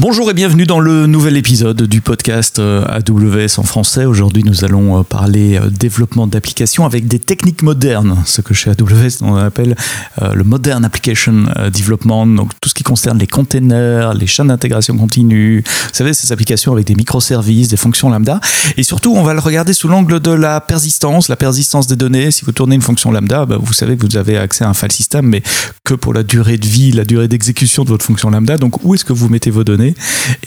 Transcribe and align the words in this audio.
Bonjour 0.00 0.30
et 0.30 0.34
bienvenue 0.34 0.64
dans 0.64 0.78
le 0.78 1.08
nouvel 1.08 1.36
épisode 1.36 1.82
du 1.82 2.00
podcast 2.00 2.60
euh, 2.60 2.84
AWS 2.86 3.58
en 3.58 3.64
français. 3.64 4.04
Aujourd'hui, 4.04 4.44
nous 4.44 4.64
allons 4.64 5.00
euh, 5.00 5.02
parler 5.02 5.58
euh, 5.58 5.70
développement 5.70 6.28
d'applications 6.28 6.86
avec 6.86 7.08
des 7.08 7.18
techniques 7.18 7.64
modernes, 7.64 8.22
ce 8.24 8.40
que 8.40 8.54
chez 8.54 8.70
AWS 8.70 9.22
on 9.22 9.34
appelle 9.34 9.74
le 10.20 10.44
Modern 10.44 10.84
Application 10.84 11.46
Development, 11.72 12.26
donc 12.26 12.52
tout 12.60 12.68
ce 12.68 12.74
qui 12.74 12.84
concerne 12.84 13.18
les 13.18 13.26
containers, 13.26 14.14
les 14.14 14.28
chaînes 14.28 14.48
d'intégration 14.48 14.96
continue, 14.96 15.64
vous 15.66 15.94
savez, 15.94 16.14
ces 16.14 16.32
applications 16.32 16.72
avec 16.72 16.86
des 16.86 16.94
microservices, 16.94 17.68
des 17.68 17.76
fonctions 17.76 18.08
lambda. 18.08 18.40
Et 18.76 18.84
surtout, 18.84 19.14
on 19.16 19.22
va 19.22 19.34
le 19.34 19.40
regarder 19.40 19.72
sous 19.72 19.88
l'angle 19.88 20.20
de 20.20 20.30
la 20.30 20.60
persistance, 20.60 21.28
la 21.28 21.36
persistance 21.36 21.88
des 21.88 21.96
données. 21.96 22.30
Si 22.30 22.44
vous 22.44 22.52
tournez 22.52 22.76
une 22.76 22.82
fonction 22.82 23.10
lambda, 23.10 23.46
bah, 23.46 23.58
vous 23.60 23.72
savez 23.72 23.96
que 23.96 24.06
vous 24.06 24.16
avez 24.16 24.38
accès 24.38 24.64
à 24.64 24.68
un 24.68 24.74
file 24.74 24.92
system, 24.92 25.26
mais 25.26 25.42
que 25.84 25.94
pour 25.94 26.14
la 26.14 26.22
durée 26.22 26.58
de 26.58 26.66
vie, 26.66 26.92
la 26.92 27.04
durée 27.04 27.28
d'exécution 27.28 27.84
de 27.84 27.88
votre 27.88 28.04
fonction 28.04 28.30
lambda. 28.30 28.58
Donc, 28.58 28.84
où 28.84 28.94
est-ce 28.94 29.04
que 29.04 29.12
vous 29.12 29.28
mettez 29.28 29.50
vos 29.50 29.64
données 29.64 29.87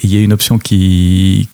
il 0.04 0.14
y 0.14 0.18
a 0.18 0.22
une 0.22 0.34
option 0.34 0.58
qui, 0.58 1.48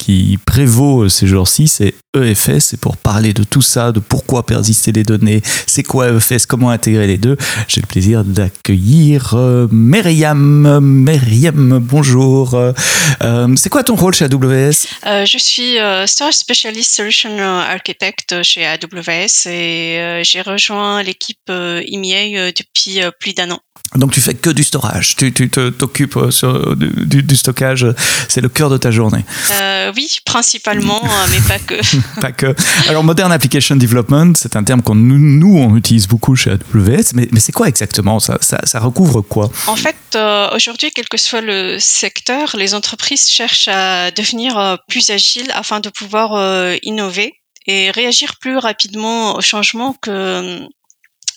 prévaut 0.46 1.08
ces 1.08 1.26
jours-ci, 1.26 1.68
c'est 1.68 1.94
EFS. 2.16 2.60
C'est 2.60 2.80
pour 2.80 2.96
parler 2.96 3.32
de 3.32 3.44
tout 3.44 3.62
ça, 3.62 3.92
de 3.92 4.00
pourquoi 4.00 4.44
persister 4.44 4.92
les 4.92 5.02
données, 5.02 5.42
c'est 5.66 5.82
quoi 5.82 6.08
EFS, 6.08 6.46
comment 6.46 6.70
intégrer 6.70 7.06
les 7.06 7.18
deux. 7.18 7.36
J'ai 7.68 7.80
le 7.80 7.86
plaisir 7.86 8.24
d'accueillir 8.24 9.34
euh, 9.34 9.66
Myriam. 9.70 10.80
Myriam, 10.80 11.78
bonjour. 11.78 12.54
Euh, 12.54 13.56
c'est 13.56 13.68
quoi 13.68 13.82
ton 13.82 13.94
rôle 13.94 14.14
chez 14.14 14.24
AWS 14.24 14.86
euh, 15.06 15.24
Je 15.24 15.38
suis 15.38 15.76
Star 16.06 16.32
Specialist 16.32 16.94
Solution 16.94 17.38
Architect 17.38 18.42
chez 18.42 18.66
AWS 18.66 19.48
et 19.48 20.22
j'ai 20.24 20.40
rejoint 20.40 21.02
l'équipe 21.02 21.38
EMEA 21.48 22.52
depuis 22.52 23.00
plus 23.20 23.34
d'un 23.34 23.50
an. 23.52 23.60
Donc 23.94 24.12
tu 24.12 24.20
fais 24.20 24.34
que 24.34 24.50
du 24.50 24.64
storage, 24.64 25.16
tu 25.16 25.32
t'occupes 25.32 26.16
euh, 26.16 26.74
du, 26.74 27.22
du, 27.22 27.36
stockage, 27.36 27.86
c'est 28.28 28.42
le 28.42 28.50
cœur 28.50 28.68
de 28.68 28.76
ta 28.76 28.90
journée. 28.90 29.24
Euh, 29.50 29.92
oui, 29.96 30.18
principalement, 30.26 31.00
mais 31.30 31.40
pas 31.48 31.58
que. 31.58 31.74
pas 32.20 32.32
que. 32.32 32.54
Alors 32.88 33.02
Modern 33.02 33.32
Application 33.32 33.76
Development, 33.76 34.34
c'est 34.36 34.56
un 34.56 34.64
terme 34.64 34.82
qu'on 34.82 34.94
nous 34.94 35.56
on 35.56 35.74
utilise 35.74 36.06
beaucoup 36.06 36.36
chez 36.36 36.50
AWS, 36.50 37.14
mais, 37.14 37.28
mais 37.32 37.40
c'est 37.40 37.52
quoi 37.52 37.66
exactement? 37.66 38.20
Ça, 38.20 38.38
ça, 38.40 38.80
recouvre 38.80 39.22
quoi? 39.22 39.50
En 39.66 39.76
fait, 39.76 39.96
euh, 40.14 40.54
aujourd'hui, 40.54 40.90
quel 40.94 41.08
que 41.08 41.16
soit 41.16 41.40
le 41.40 41.78
secteur, 41.78 42.56
les 42.56 42.74
entreprises 42.74 43.28
cherchent 43.28 43.68
à 43.68 44.10
devenir 44.10 44.78
plus 44.88 45.08
agiles 45.08 45.50
afin 45.54 45.80
de 45.80 45.88
pouvoir 45.88 46.38
innover 46.82 47.32
et 47.66 47.90
réagir 47.90 48.36
plus 48.40 48.58
rapidement 48.58 49.36
aux 49.36 49.40
changements 49.40 49.94
que 50.00 50.60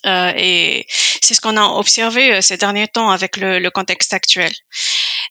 euh, 0.06 0.32
et 0.36 0.86
c'est 0.90 1.34
ce 1.34 1.42
qu'on 1.42 1.58
a 1.58 1.64
observé 1.64 2.34
euh, 2.34 2.42
ces 2.42 2.58
derniers 2.58 2.88
temps 2.88 3.10
avec 3.12 3.38
le, 3.38 3.60
le 3.60 3.70
contexte 3.70 4.14
actuel. 4.14 4.52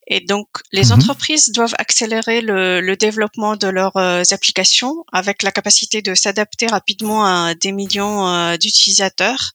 Et 0.07 0.21
donc, 0.21 0.49
les 0.73 0.87
mhm. 0.87 0.93
entreprises 0.93 1.51
doivent 1.51 1.75
accélérer 1.79 2.41
le, 2.41 2.81
le 2.81 2.97
développement 2.97 3.57
de 3.57 3.69
leurs 3.69 3.97
euh, 3.97 4.23
applications 4.31 5.05
avec 5.13 5.43
la 5.43 5.51
capacité 5.51 6.03
de 6.03 6.15
s'adapter 6.15 6.67
rapidement 6.67 7.25
à 7.25 7.55
des 7.55 7.73
millions 7.73 8.57
d'utilisateurs 8.57 9.53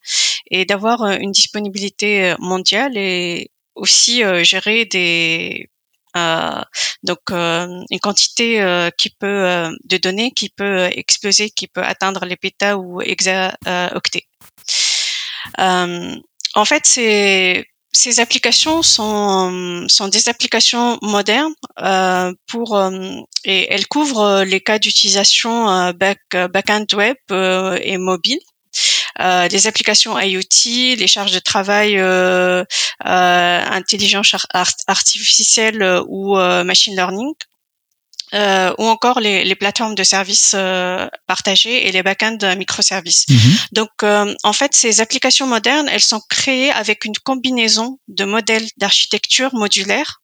et 0.51 0.65
d'avoir 0.65 1.03
une 1.05 1.31
disponibilité 1.31 2.35
mondiale 2.39 2.97
et 2.97 3.51
aussi 3.75 4.23
gérer 4.43 4.85
des 4.85 5.69
euh, 6.15 6.61
donc 7.03 7.19
une 7.29 7.99
quantité 8.01 8.89
qui 8.97 9.09
peut 9.09 9.69
de 9.83 9.97
données 9.97 10.31
qui 10.31 10.49
peut 10.49 10.85
exploser, 10.93 11.49
qui 11.49 11.67
peut 11.67 11.83
atteindre 11.83 12.25
les 12.25 12.37
pétas 12.37 12.75
ou 12.75 13.01
hexaoctets. 13.01 14.27
Euh, 15.59 16.15
en 16.55 16.65
fait, 16.65 16.83
c'est 16.85 17.65
ces 17.95 18.19
applications 18.19 18.81
sont, 18.83 19.85
sont 19.87 20.09
des 20.09 20.27
applications 20.27 20.99
modernes 21.01 21.53
euh, 21.81 22.33
pour 22.45 22.75
euh, 22.75 23.21
et 23.45 23.71
elles 23.71 23.87
couvrent 23.87 24.43
les 24.43 24.59
cas 24.59 24.79
d'utilisation 24.79 25.69
euh, 25.69 25.93
back 25.93 26.19
back-end 26.51 26.85
web 26.93 27.15
euh, 27.31 27.79
et 27.81 27.97
mobile. 27.97 28.39
Euh, 29.21 29.47
les 29.47 29.67
applications 29.67 30.19
IoT, 30.19 30.97
les 30.97 31.07
charges 31.07 31.31
de 31.31 31.39
travail 31.39 31.97
intelligence 32.99 34.35
artificielle 34.87 36.01
ou 36.09 36.35
machine 36.35 36.95
learning, 36.95 37.33
euh, 38.33 38.73
ou 38.79 38.85
encore 38.85 39.19
les, 39.19 39.43
les, 39.45 39.55
plateformes 39.55 39.95
de 39.95 40.03
services 40.03 40.53
euh, 40.55 41.07
partagés 41.27 41.87
et 41.87 41.91
les 41.91 42.01
backends 42.01 42.55
microservices. 42.57 43.25
Mhm. 43.29 43.57
Donc, 43.71 43.89
euh, 44.03 44.33
en 44.43 44.53
fait, 44.53 44.75
ces 44.75 44.99
applications 44.99 45.47
modernes, 45.47 45.87
elles 45.91 46.01
sont 46.01 46.21
créées 46.29 46.71
avec 46.71 47.05
une 47.05 47.17
combinaison 47.23 47.99
de 48.07 48.25
modèles 48.25 48.67
d'architecture 48.77 49.53
modulaire, 49.53 50.21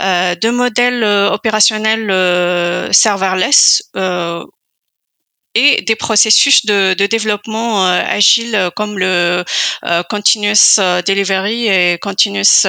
euh, 0.00 0.34
de 0.34 0.50
modèles 0.50 1.04
opérationnels 1.04 2.92
serverless 2.92 3.82
et 5.54 5.82
des 5.86 5.96
processus 5.96 6.64
de, 6.64 6.94
de 6.94 7.06
développement 7.06 7.86
euh, 7.86 8.00
agile 8.08 8.54
euh, 8.54 8.70
comme 8.74 8.98
le 8.98 9.44
euh, 9.84 10.02
continuous 10.08 10.80
delivery 11.06 11.66
et 11.66 11.98
continuous 12.00 12.66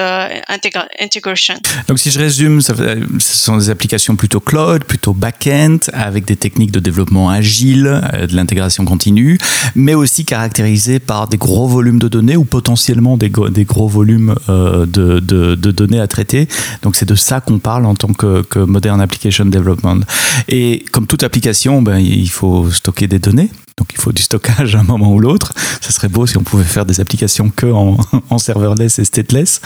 integration. 1.00 1.54
Donc 1.88 1.98
si 1.98 2.10
je 2.10 2.18
résume, 2.18 2.60
ça, 2.60 2.74
ce 2.76 3.36
sont 3.36 3.56
des 3.56 3.70
applications 3.70 4.16
plutôt 4.16 4.40
cloud, 4.40 4.84
plutôt 4.84 5.14
back-end, 5.14 5.78
avec 5.92 6.24
des 6.24 6.36
techniques 6.36 6.72
de 6.72 6.80
développement 6.80 7.30
agile, 7.30 8.00
de 8.12 8.34
l'intégration 8.34 8.84
continue, 8.84 9.38
mais 9.74 9.94
aussi 9.94 10.24
caractérisées 10.24 10.98
par 10.98 11.28
des 11.28 11.36
gros 11.36 11.68
volumes 11.68 11.98
de 11.98 12.08
données 12.08 12.36
ou 12.36 12.44
potentiellement 12.44 13.16
des, 13.16 13.30
des 13.50 13.64
gros 13.64 13.88
volumes 13.88 14.34
de, 14.48 14.84
de, 14.86 15.54
de, 15.54 15.70
données 15.70 16.00
à 16.00 16.06
traiter. 16.06 16.48
Donc 16.82 16.96
c'est 16.96 17.08
de 17.08 17.14
ça 17.14 17.40
qu'on 17.40 17.58
parle 17.58 17.86
en 17.86 17.94
tant 17.94 18.12
que, 18.12 18.42
que 18.42 18.58
Modern 18.58 19.00
Application 19.00 19.46
Development. 19.46 20.00
Et 20.48 20.84
comme 20.92 21.06
toute 21.06 21.22
application, 21.22 21.80
ben, 21.82 21.98
il 21.98 22.30
faut 22.30 22.68
stocker 22.74 23.06
des 23.06 23.18
données. 23.18 23.50
Donc 23.76 23.88
il 23.92 24.00
faut 24.00 24.12
du 24.12 24.22
stockage 24.22 24.76
à 24.76 24.80
un 24.80 24.84
moment 24.84 25.12
ou 25.12 25.18
l'autre. 25.18 25.52
Ça 25.80 25.90
serait 25.90 26.08
beau 26.08 26.26
si 26.26 26.36
on 26.36 26.42
pouvait 26.42 26.64
faire 26.64 26.86
des 26.86 27.00
applications 27.00 27.50
que 27.50 27.66
en, 27.66 27.96
en 28.30 28.38
serverless 28.38 28.98
et 28.98 29.04
stateless. 29.04 29.60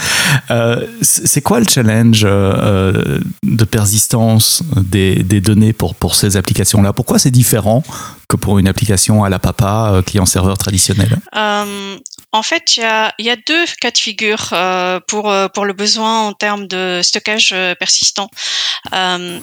Euh, 0.51 0.87
c'est 1.03 1.43
quoi 1.43 1.61
le 1.61 1.67
challenge 1.69 2.23
euh, 2.25 3.21
de 3.43 3.65
persistance 3.65 4.63
des, 4.77 5.23
des, 5.23 5.41
données 5.41 5.73
pour, 5.73 6.15
ces 6.15 6.37
applications-là? 6.37 6.93
Pourquoi 6.93 7.19
c'est 7.19 7.31
différent 7.31 7.83
que 8.29 8.37
pour 8.37 8.59
une 8.59 8.69
application 8.69 9.25
à 9.25 9.29
la 9.29 9.39
papa 9.39 9.91
euh, 9.93 10.03
client-serveur 10.03 10.57
traditionnel? 10.57 11.19
Euh, 11.37 11.97
En 12.33 12.43
fait, 12.43 12.77
il 12.77 12.81
y 12.81 12.85
a, 12.85 13.15
y 13.19 13.31
a, 13.31 13.37
deux 13.37 13.65
cas 13.81 13.91
de 13.91 13.99
figure 13.99 14.51
euh, 14.53 15.01
pour, 15.09 15.33
pour 15.55 15.65
le 15.65 15.73
besoin 15.73 16.29
en 16.29 16.33
termes 16.35 16.67
de 16.67 17.01
stockage 17.03 17.55
persistant. 17.79 18.29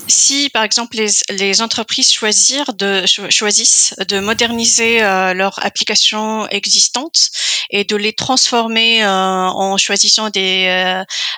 si, 0.07 0.49
par 0.49 0.63
exemple, 0.63 0.97
les, 0.97 1.09
les 1.31 1.61
entreprises 1.61 2.11
choisir 2.11 2.73
de, 2.73 3.05
choisissent 3.29 3.93
de 4.07 4.19
moderniser 4.19 5.03
euh, 5.03 5.33
leurs 5.33 5.63
applications 5.65 6.47
existantes 6.49 7.29
et 7.69 7.83
de 7.83 7.95
les 7.95 8.13
transformer 8.13 9.03
euh, 9.03 9.09
en 9.09 9.77
choisissant 9.77 10.29
des, 10.29 10.67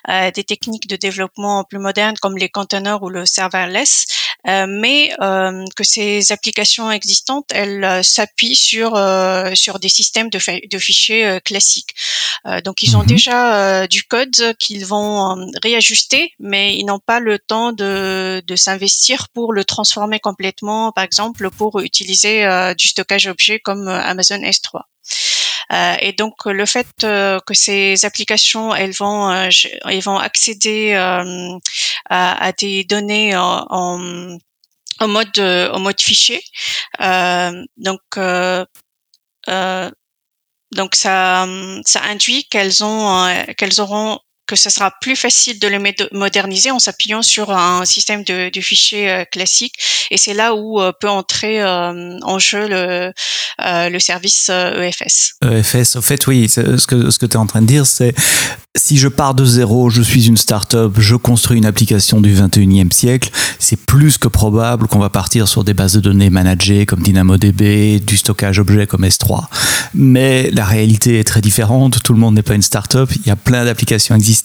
euh, 0.10 0.32
des 0.32 0.44
techniques 0.44 0.88
de 0.88 0.96
développement 0.96 1.64
plus 1.64 1.80
modernes 1.80 2.16
comme 2.22 2.38
les 2.38 2.50
containers 2.50 3.02
ou 3.04 3.10
le 3.10 3.26
serverless, 3.26 4.06
mais 4.46 5.14
que 5.76 5.84
ces 5.84 6.32
applications 6.32 6.90
existantes, 6.92 7.46
elles 7.54 8.04
s'appuient 8.04 8.56
sur 8.56 8.90
sur 9.56 9.80
des 9.80 9.90
systèmes 9.90 10.30
de, 10.30 10.40
de 10.70 10.80
fichiers 10.80 11.37
classiques. 11.44 11.94
donc 12.64 12.84
ils 12.84 12.96
ont 12.96 13.02
mhm. 13.02 13.08
déjà 13.08 13.88
du 13.88 14.04
code 14.04 14.56
qu'ils 14.60 14.86
vont 14.86 15.36
réajuster, 15.62 16.34
mais 16.40 16.76
ils 16.76 16.86
n'ont 16.86 17.00
pas 17.00 17.20
le 17.20 17.40
temps 17.40 17.72
de, 17.72 18.42
de 18.46 18.56
s'investir 18.56 19.30
pour 19.30 19.54
le 19.54 19.64
transformer 19.66 20.20
complètement, 20.20 20.92
par 20.92 21.04
exemple 21.04 21.50
pour 21.50 21.80
utiliser 21.80 22.46
du 22.78 22.88
stockage 22.88 23.28
objet 23.28 23.60
comme 23.60 23.88
euh, 23.88 24.02
Amazon 24.02 24.38
S3. 24.38 24.82
Euh, 25.74 25.96
et 26.00 26.14
donc 26.14 26.46
le 26.46 26.66
fait 26.66 26.88
euh, 27.04 27.40
que 27.46 27.54
ces 27.54 28.06
applications 28.06 28.74
elles 28.74 28.94
vont 28.94 29.32
elles 29.32 30.02
vont 30.02 30.18
accéder 30.18 30.94
à, 32.10 32.52
des 32.54 32.84
données 32.86 33.36
en, 33.36 33.66
en 33.70 35.08
mode 35.08 35.40
en 35.40 35.80
mode 35.80 36.00
fichier 36.00 36.42
donc 37.78 38.02
donc 40.76 40.96
ça 40.96 41.48
ça 41.86 42.02
induit 42.04 42.46
qu'elles 42.50 42.84
ont 42.84 43.28
qu'elles 43.58 43.82
auront 43.82 44.20
que 44.48 44.56
ce 44.56 44.70
sera 44.70 44.92
plus 45.02 45.16
facile 45.16 45.60
de 45.60 45.68
les 45.68 45.80
moderniser 46.14 46.72
en 46.72 46.80
s'appuyant 46.80 47.22
sur 47.22 47.52
un 47.52 47.86
système 47.86 48.24
de, 48.24 48.50
de 48.50 48.62
fichiers 48.62 49.10
euh, 49.10 49.26
classique. 49.26 49.74
Et 50.10 50.18
c'est 50.18 50.34
là 50.34 50.56
où 50.56 50.82
euh, 50.82 50.92
peut 51.00 51.10
entrer 51.10 51.62
euh, 51.62 52.18
en 52.22 52.40
jeu 52.40 52.68
le, 52.68 53.12
le 53.60 54.00
service 54.00 54.50
EFS. 54.50 55.34
EFS, 55.44 55.98
au 55.98 56.02
fait, 56.02 56.26
oui, 56.28 56.48
ce 56.50 56.88
que, 56.88 57.10
ce 57.12 57.20
que 57.20 57.26
tu 57.26 57.34
es 57.34 57.38
en 57.38 57.46
train 57.46 57.62
de 57.62 57.68
dire, 57.68 57.86
c'est 57.86 58.16
si 58.78 58.98
je 58.98 59.08
pars 59.08 59.34
de 59.34 59.44
zéro, 59.44 59.90
je 59.90 60.02
suis 60.02 60.28
une 60.28 60.38
start-up, 60.38 60.94
je 61.00 61.16
construis 61.16 61.58
une 61.58 61.66
application 61.66 62.22
du 62.22 62.34
21e 62.36 62.94
siècle, 62.94 63.32
c'est 63.60 63.76
plus 63.76 64.18
que 64.18 64.28
probable 64.28 64.88
qu'on 64.88 65.00
va 65.00 65.10
partir 65.10 65.48
sur 65.48 65.64
des 65.64 65.74
bases 65.74 65.94
de 65.94 66.00
données 66.00 66.30
managées 66.30 66.86
comme 66.86 67.02
DynamoDB, 67.02 68.00
du 68.00 68.18
stockage 68.18 68.60
objet 68.60 68.86
comme 68.86 69.04
S3. 69.04 69.46
Mais 69.96 70.52
la 70.52 70.64
réalité 70.64 71.20
est 71.20 71.24
très 71.24 71.42
différente, 71.42 72.04
tout 72.04 72.14
le 72.14 72.20
monde 72.20 72.36
n'est 72.36 72.44
pas 72.44 72.54
une 72.54 72.62
start-up, 72.62 73.10
il 73.16 73.28
y 73.28 73.32
a 73.32 73.36
plein 73.36 73.66
d'applications 73.66 74.16
existantes 74.16 74.37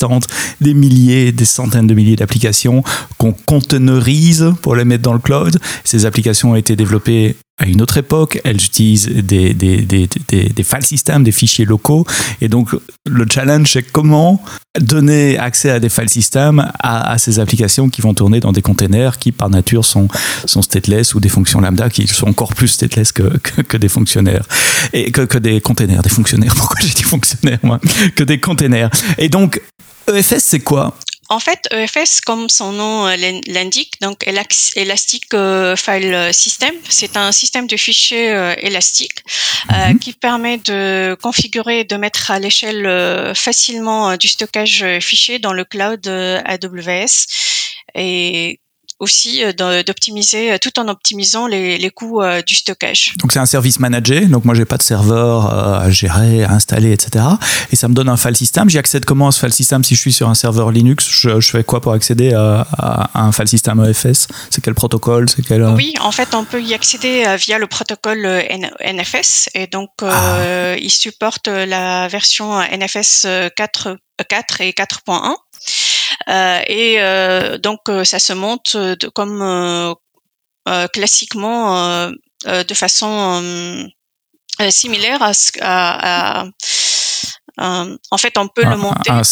des 0.60 0.74
milliers, 0.74 1.32
des 1.32 1.44
centaines 1.44 1.86
de 1.86 1.94
milliers 1.94 2.16
d'applications 2.16 2.82
qu'on 3.18 3.32
containerise 3.32 4.52
pour 4.62 4.76
les 4.76 4.84
mettre 4.84 5.02
dans 5.02 5.12
le 5.12 5.18
cloud. 5.18 5.58
Ces 5.84 6.06
applications 6.06 6.52
ont 6.52 6.56
été 6.56 6.76
développées 6.76 7.36
à 7.58 7.66
une 7.66 7.80
autre 7.82 7.98
époque, 7.98 8.40
elles 8.44 8.56
utilisent 8.56 9.08
des, 9.08 9.54
des, 9.54 9.82
des, 9.82 10.08
des, 10.28 10.48
des 10.48 10.62
file 10.64 10.84
systems, 10.84 11.22
des 11.22 11.32
fichiers 11.32 11.64
locaux. 11.64 12.04
Et 12.40 12.48
donc, 12.48 12.70
le 13.08 13.26
challenge, 13.30 13.70
c'est 13.72 13.82
comment 13.82 14.42
donner 14.80 15.38
accès 15.38 15.70
à 15.70 15.78
des 15.78 15.90
file 15.90 16.08
systems 16.08 16.60
à, 16.80 17.12
à, 17.12 17.18
ces 17.18 17.38
applications 17.38 17.90
qui 17.90 18.00
vont 18.00 18.14
tourner 18.14 18.40
dans 18.40 18.52
des 18.52 18.62
containers 18.62 19.18
qui, 19.18 19.30
par 19.30 19.50
nature, 19.50 19.84
sont, 19.84 20.08
sont 20.46 20.62
stateless 20.62 21.14
ou 21.14 21.20
des 21.20 21.28
fonctions 21.28 21.60
lambda 21.60 21.90
qui 21.90 22.06
sont 22.08 22.28
encore 22.28 22.54
plus 22.54 22.68
stateless 22.68 23.12
que, 23.12 23.36
que, 23.38 23.60
que 23.62 23.76
des 23.76 23.88
fonctionnaires. 23.88 24.46
Et 24.92 25.12
que, 25.12 25.22
que 25.22 25.38
des 25.38 25.60
containers, 25.60 26.02
des 26.02 26.10
fonctionnaires. 26.10 26.54
Pourquoi 26.56 26.80
j'ai 26.80 26.94
dit 26.94 27.02
fonctionnaires, 27.02 27.60
moi? 27.62 27.80
Que 28.16 28.24
des 28.24 28.40
containers. 28.40 28.90
Et 29.18 29.28
donc, 29.28 29.60
EFS, 30.08 30.38
c'est 30.38 30.60
quoi? 30.60 30.94
En 31.28 31.40
fait, 31.40 31.66
EFS, 31.70 32.20
comme 32.20 32.50
son 32.50 32.72
nom 32.72 33.06
euh, 33.06 33.16
l'indique, 33.46 33.94
donc 34.02 34.22
Elastic 34.26 35.32
euh, 35.32 35.76
File 35.76 36.28
System, 36.32 36.74
c'est 36.90 37.16
un 37.16 37.32
système 37.32 37.66
de 37.66 37.76
fichiers 37.78 38.32
euh, 38.32 38.54
élastique 38.58 39.24
mm 39.24 39.72
-hmm. 39.72 39.98
qui 39.98 40.12
permet 40.12 40.58
de 40.58 41.16
configurer 41.22 41.80
et 41.80 41.84
de 41.84 41.96
mettre 41.96 42.30
à 42.30 42.38
l'échelle 42.38 42.84
facilement 43.34 44.02
du 44.22 44.28
stockage 44.28 44.84
fichier 45.00 45.38
dans 45.38 45.54
le 45.54 45.64
cloud 45.64 46.06
AWS. 46.52 47.14
Et 47.94 48.60
aussi 49.02 49.42
euh, 49.44 49.82
d'optimiser 49.82 50.52
euh, 50.52 50.58
tout 50.58 50.78
en 50.78 50.86
optimisant 50.86 51.48
les, 51.48 51.76
les 51.76 51.90
coûts 51.90 52.22
euh, 52.22 52.40
du 52.40 52.54
stockage. 52.54 53.14
Donc 53.18 53.32
c'est 53.32 53.40
un 53.40 53.46
service 53.46 53.80
managé, 53.80 54.20
donc 54.26 54.44
moi 54.44 54.54
j'ai 54.54 54.64
pas 54.64 54.78
de 54.78 54.82
serveur 54.82 55.52
à 55.52 55.90
gérer, 55.90 56.44
à 56.44 56.52
installer, 56.52 56.92
etc. 56.92 57.24
Et 57.72 57.76
ça 57.76 57.88
me 57.88 57.94
donne 57.94 58.08
un 58.08 58.16
file 58.16 58.36
system. 58.36 58.70
J'y 58.70 58.78
accède 58.78 59.04
comment 59.04 59.28
à 59.28 59.32
ce 59.32 59.40
file 59.40 59.52
system 59.52 59.82
si 59.82 59.96
je 59.96 60.00
suis 60.00 60.12
sur 60.12 60.28
un 60.28 60.34
serveur 60.34 60.70
Linux? 60.70 61.08
Je, 61.10 61.40
je 61.40 61.50
fais 61.50 61.64
quoi 61.64 61.80
pour 61.80 61.92
accéder 61.92 62.32
à, 62.32 62.66
à, 62.78 63.20
un 63.20 63.32
file 63.32 63.48
system 63.48 63.84
EFS 63.84 64.28
C'est 64.50 64.62
quel 64.62 64.74
protocole? 64.74 65.28
C'est 65.28 65.42
quel 65.42 65.64
Oui, 65.64 65.94
en 66.00 66.12
fait 66.12 66.34
on 66.34 66.44
peut 66.44 66.62
y 66.62 66.72
accéder 66.72 67.24
via 67.38 67.58
le 67.58 67.66
protocole 67.66 68.24
NFS 68.84 69.50
et 69.54 69.66
donc 69.66 69.90
ah. 70.02 70.36
euh, 70.36 70.76
il 70.80 70.90
supporte 70.90 71.48
la 71.48 72.06
version 72.06 72.60
NFS 72.60 73.26
4 73.56 73.96
4 74.28 74.60
et 74.60 74.70
4.1. 74.70 75.34
Euh, 76.28 76.60
et 76.66 77.00
euh, 77.00 77.58
donc 77.58 77.80
euh, 77.88 78.04
ça 78.04 78.18
se 78.18 78.32
monte 78.32 78.76
de, 78.76 79.08
comme 79.08 79.94
classiquement 80.92 82.10
de 82.46 82.74
façon 82.74 83.90
similaire 84.70 85.22
à, 85.22 85.32
à, 85.60 86.40
à 86.42 86.46
en 87.58 88.18
fait, 88.18 88.38
on 88.38 88.48
peut 88.48 88.64
un, 88.64 88.70
le 88.70 88.76
monter 88.76 89.10
un, 89.10 89.22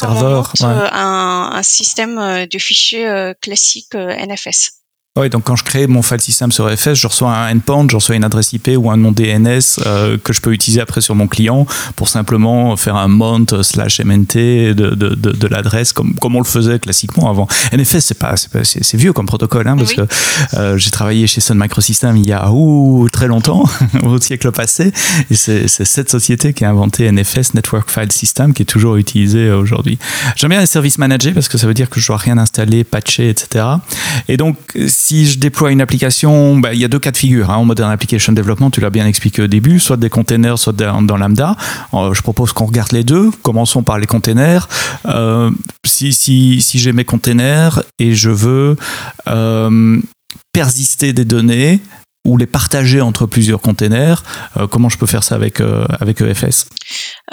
ouais. 0.69 0.89
un, 0.93 1.51
un, 1.55 1.63
système 1.63 2.47
de 2.47 2.59
fichiers 2.59 3.33
classique 3.41 3.95
NFS. 3.95 4.80
Oui, 5.19 5.29
donc 5.29 5.43
quand 5.43 5.57
je 5.57 5.65
crée 5.65 5.89
mon 5.89 6.03
file 6.03 6.21
system 6.21 6.53
sur 6.53 6.71
FS, 6.71 6.95
je 6.95 7.09
reçois 7.09 7.37
un 7.37 7.57
endpoint, 7.57 7.85
je 7.91 7.97
reçois 7.97 8.15
une 8.15 8.23
adresse 8.23 8.53
IP 8.53 8.71
ou 8.77 8.93
un 8.93 8.97
nom 8.97 9.11
DNS 9.11 9.59
euh, 9.85 10.17
que 10.23 10.33
je 10.33 10.41
peux 10.41 10.53
utiliser 10.53 10.81
après 10.81 11.01
sur 11.01 11.17
mon 11.17 11.27
client 11.27 11.67
pour 11.97 12.09
simplement 12.09 12.77
faire 12.77 12.95
un 12.95 13.09
mount 13.09 13.61
slash 13.65 14.01
MNT 14.01 14.37
de, 14.73 14.73
de, 14.73 14.95
de, 14.95 15.33
de 15.33 15.47
l'adresse 15.49 15.93
comme, 15.93 16.15
comme 16.15 16.37
on 16.37 16.39
le 16.39 16.45
faisait 16.45 16.79
classiquement 16.79 17.29
avant. 17.29 17.49
NFS, 17.73 17.99
c'est 17.99 18.19
pas, 18.21 18.37
c'est 18.37 18.97
vieux 18.97 19.13
comme 19.13 19.27
protocole, 19.27 19.67
hein, 19.67 19.77
parce 19.77 19.91
oui. 19.91 19.97
que 19.97 20.57
euh, 20.57 20.79
j'ai 20.79 20.93
travaillé 20.93 21.27
chez 21.27 21.41
Sun 21.41 21.59
Microsystems 21.59 22.17
il 22.17 22.29
y 22.29 22.33
a 22.33 22.49
ouh, 22.53 23.09
très 23.13 23.27
longtemps, 23.27 23.65
au 24.05 24.21
siècle 24.21 24.53
passé, 24.53 24.93
et 25.29 25.35
c'est 25.35 25.67
cette 25.67 26.09
société 26.09 26.55
qui 26.55 26.65
a 26.65 26.71
inventé 26.71 27.11
NFS, 27.11 27.55
Network 27.55 27.91
File 27.91 28.13
System, 28.13 28.55
qui 28.55 28.63
est 28.63 28.65
toujours 28.65 28.95
utilisé 28.95 29.51
aujourd'hui. 29.51 29.99
J'aime 30.37 30.51
bien 30.51 30.61
les 30.61 30.67
services 30.67 30.99
managés 30.99 31.33
parce 31.33 31.49
que 31.49 31.59
ça 31.59 31.67
veut 31.67 31.75
dire 31.75 31.91
que 31.91 31.99
je 31.99 32.07
dois 32.07 32.17
rien 32.17 32.39
installer, 32.39 32.85
patcher, 32.85 33.29
etc. 33.29 33.65
Et 34.29 34.37
donc, 34.37 34.57
si 35.01 35.27
je 35.27 35.39
déploie 35.39 35.73
une 35.73 35.81
application, 35.81 36.59
bah, 36.59 36.75
il 36.75 36.79
y 36.79 36.85
a 36.85 36.89
deux 36.89 36.99
cas 36.99 37.11
de 37.11 37.17
figure. 37.17 37.51
Hein, 37.51 37.57
en 37.57 37.65
Modern 37.65 37.91
Application 37.91 38.35
Development, 38.35 38.71
tu 38.71 38.83
l'as 38.83 38.91
bien 38.91 39.07
expliqué 39.07 39.41
au 39.41 39.47
début, 39.47 39.81
soit 39.81 39.97
des 39.97 40.11
containers, 40.11 40.59
soit 40.59 40.75
dans, 40.75 41.17
Lambda. 41.17 41.57
Euh, 41.95 42.13
je 42.13 42.21
propose 42.21 42.53
qu'on 42.53 42.67
regarde 42.67 42.93
les 42.93 43.03
deux. 43.03 43.31
Commençons 43.43 43.83
par 43.83 43.99
les 43.99 44.07
containers. 44.07 44.69
Euh, 45.07 45.51
si 45.87 46.13
si, 46.13 46.61
si 46.61 46.79
j'ai 46.79 46.93
mes 46.93 47.05
containers 47.05 47.83
et 47.99 48.15
je 48.15 48.29
veux 48.29 48.77
euh, 49.27 50.01
persister 50.53 51.15
des 51.15 51.25
données, 51.25 51.81
ou 52.25 52.37
les 52.37 52.47
partager 52.47 53.01
entre 53.01 53.27
plusieurs 53.27 53.61
containers. 53.61 54.23
Euh, 54.57 54.67
comment 54.67 54.89
je 54.89 54.99
peux 54.99 55.07
faire 55.07 55.25
ça 55.25 55.35
avec, 55.35 55.61
euh, 55.61 55.87
avec 56.01 56.21
EFS 56.21 56.67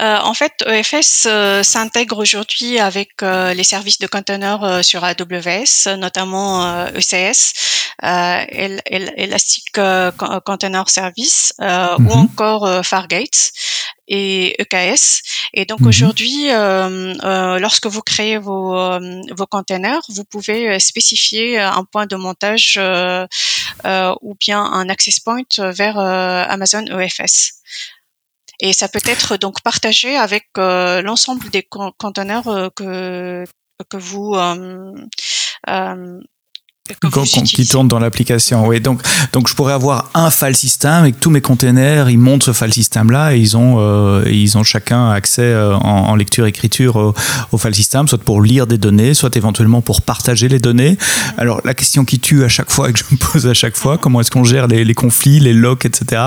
euh, 0.00 0.16
En 0.22 0.32
fait, 0.34 0.52
EFS 0.66 1.28
s'intègre 1.62 2.18
aujourd'hui 2.18 2.78
avec 2.78 3.10
les 3.22 3.64
services 3.64 3.98
de 3.98 4.06
containers 4.06 4.82
sur 4.82 5.04
AWS, 5.04 5.96
notamment 5.98 6.86
ECS, 6.94 7.52
Elastic 8.02 9.78
Container 10.44 10.88
Service 10.88 11.52
mm 11.58 11.64
-hmm. 11.64 11.96
ou 11.96 12.02
mhm. 12.02 12.10
encore 12.10 12.84
Fargate 12.84 13.52
et 14.08 14.56
EKS. 14.60 15.22
Et 15.54 15.64
donc 15.64 15.80
mmh. 15.80 15.86
aujourd'hui, 15.86 16.50
euh, 16.50 17.14
euh, 17.22 17.58
lorsque 17.58 17.86
vous 17.86 18.02
créez 18.02 18.38
vos, 18.38 18.76
euh, 18.76 19.20
vos 19.36 19.46
containers, 19.46 20.00
vous 20.08 20.24
pouvez 20.24 20.78
spécifier 20.80 21.58
un 21.58 21.84
point 21.84 22.06
de 22.06 22.16
montage 22.16 22.78
ou 22.78 24.34
bien 24.40 24.62
un 24.62 24.88
access 24.88 25.20
point 25.20 25.42
vers 25.58 25.98
Amazon 25.98 26.84
EFS. 26.86 27.52
Et 28.60 28.72
ça 28.72 28.88
peut 28.88 29.00
être 29.04 29.36
donc 29.36 29.62
partagé 29.62 30.16
avec 30.16 30.48
l'ensemble 30.56 31.48
des 31.50 31.62
containers 31.98 32.70
que 32.74 33.44
que 33.88 33.96
vous 33.96 34.34
qui 37.44 37.66
tourne 37.66 37.88
dans 37.88 37.98
l'application. 37.98 38.66
Oui, 38.66 38.80
donc 38.80 39.02
donc 39.32 39.48
je 39.48 39.54
pourrais 39.54 39.72
avoir 39.72 40.10
un 40.14 40.30
file 40.30 40.56
system 40.56 41.04
et 41.04 41.12
que 41.12 41.18
tous 41.18 41.30
mes 41.30 41.40
containers 41.40 42.10
ils 42.10 42.18
montent 42.18 42.44
ce 42.44 42.52
file 42.52 42.72
system 42.72 43.10
là 43.10 43.34
et 43.34 43.38
ils 43.38 43.56
ont 43.56 43.76
euh, 43.78 44.24
ils 44.30 44.56
ont 44.58 44.64
chacun 44.64 45.10
accès 45.10 45.42
euh, 45.42 45.74
en, 45.76 46.08
en, 46.08 46.16
lecture 46.16 46.46
écriture 46.46 46.96
au, 46.96 47.14
au, 47.52 47.58
file 47.58 47.74
system, 47.74 48.08
soit 48.08 48.18
pour 48.18 48.42
lire 48.42 48.66
des 48.66 48.78
données, 48.78 49.14
soit 49.14 49.36
éventuellement 49.36 49.80
pour 49.80 50.02
partager 50.02 50.48
les 50.48 50.58
données. 50.58 50.98
Alors 51.36 51.60
la 51.64 51.74
question 51.74 52.04
qui 52.04 52.18
tue 52.18 52.44
à 52.44 52.48
chaque 52.48 52.70
fois 52.70 52.90
et 52.90 52.92
que 52.92 52.98
je 52.98 53.04
me 53.10 53.16
pose 53.16 53.46
à 53.46 53.54
chaque 53.54 53.76
fois, 53.76 53.98
comment 53.98 54.20
est-ce 54.20 54.30
qu'on 54.30 54.44
gère 54.44 54.66
les, 54.66 54.84
les, 54.84 54.94
conflits, 54.94 55.40
les 55.40 55.52
locks, 55.52 55.84
etc. 55.84 56.22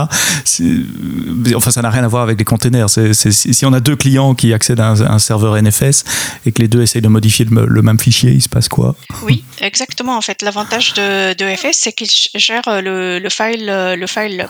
Enfin, 1.55 1.71
ça 1.71 1.81
n'a 1.81 1.89
rien 1.89 2.03
à 2.03 2.07
voir 2.07 2.23
avec 2.23 2.37
les 2.37 2.45
containers. 2.45 2.89
C'est 2.89 3.13
si 3.13 3.65
on 3.65 3.73
a 3.73 3.79
deux 3.79 3.95
clients 3.95 4.35
qui 4.35 4.53
accèdent 4.53 4.79
à 4.79 4.89
un, 4.89 5.01
un, 5.01 5.19
serveur 5.19 5.61
NFS 5.61 6.03
et 6.45 6.51
que 6.51 6.61
les 6.61 6.67
deux 6.67 6.81
essayent 6.81 7.01
de 7.01 7.07
modifier 7.07 7.45
le, 7.45 7.65
le 7.65 7.81
même 7.81 7.99
fichier, 7.99 8.31
il 8.31 8.41
se 8.41 8.49
passe 8.49 8.69
quoi? 8.69 8.95
Oui, 9.23 9.43
exactement. 9.59 10.17
En 10.17 10.21
fait, 10.21 10.41
l'avantage 10.51 10.93
de, 10.95 11.33
de 11.33 11.55
FS, 11.55 11.77
c'est 11.77 11.93
qu'il 11.93 12.09
gère 12.35 12.63
le, 12.81 13.19
le, 13.19 13.29
file, 13.29 13.67
le 13.67 14.07
file 14.07 14.37
lock 14.37 14.49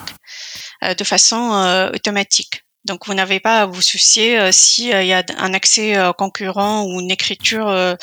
euh, 0.84 0.96
de 0.96 1.04
façon 1.04 1.54
euh, 1.54 1.92
automatique. 1.94 2.64
Donc, 2.86 3.06
vous 3.06 3.14
n'avez 3.14 3.40
pas 3.40 3.62
à 3.62 3.66
vous 3.68 3.84
soucier 3.84 4.40
euh, 4.40 4.50
s'il 4.52 4.88
y 4.88 5.14
a 5.14 5.24
un 5.38 5.54
accès 5.54 5.96
concurrent 6.18 6.86
ou 6.86 7.00
une 7.00 7.12
écriture 7.12 7.68
euh, 7.68 7.96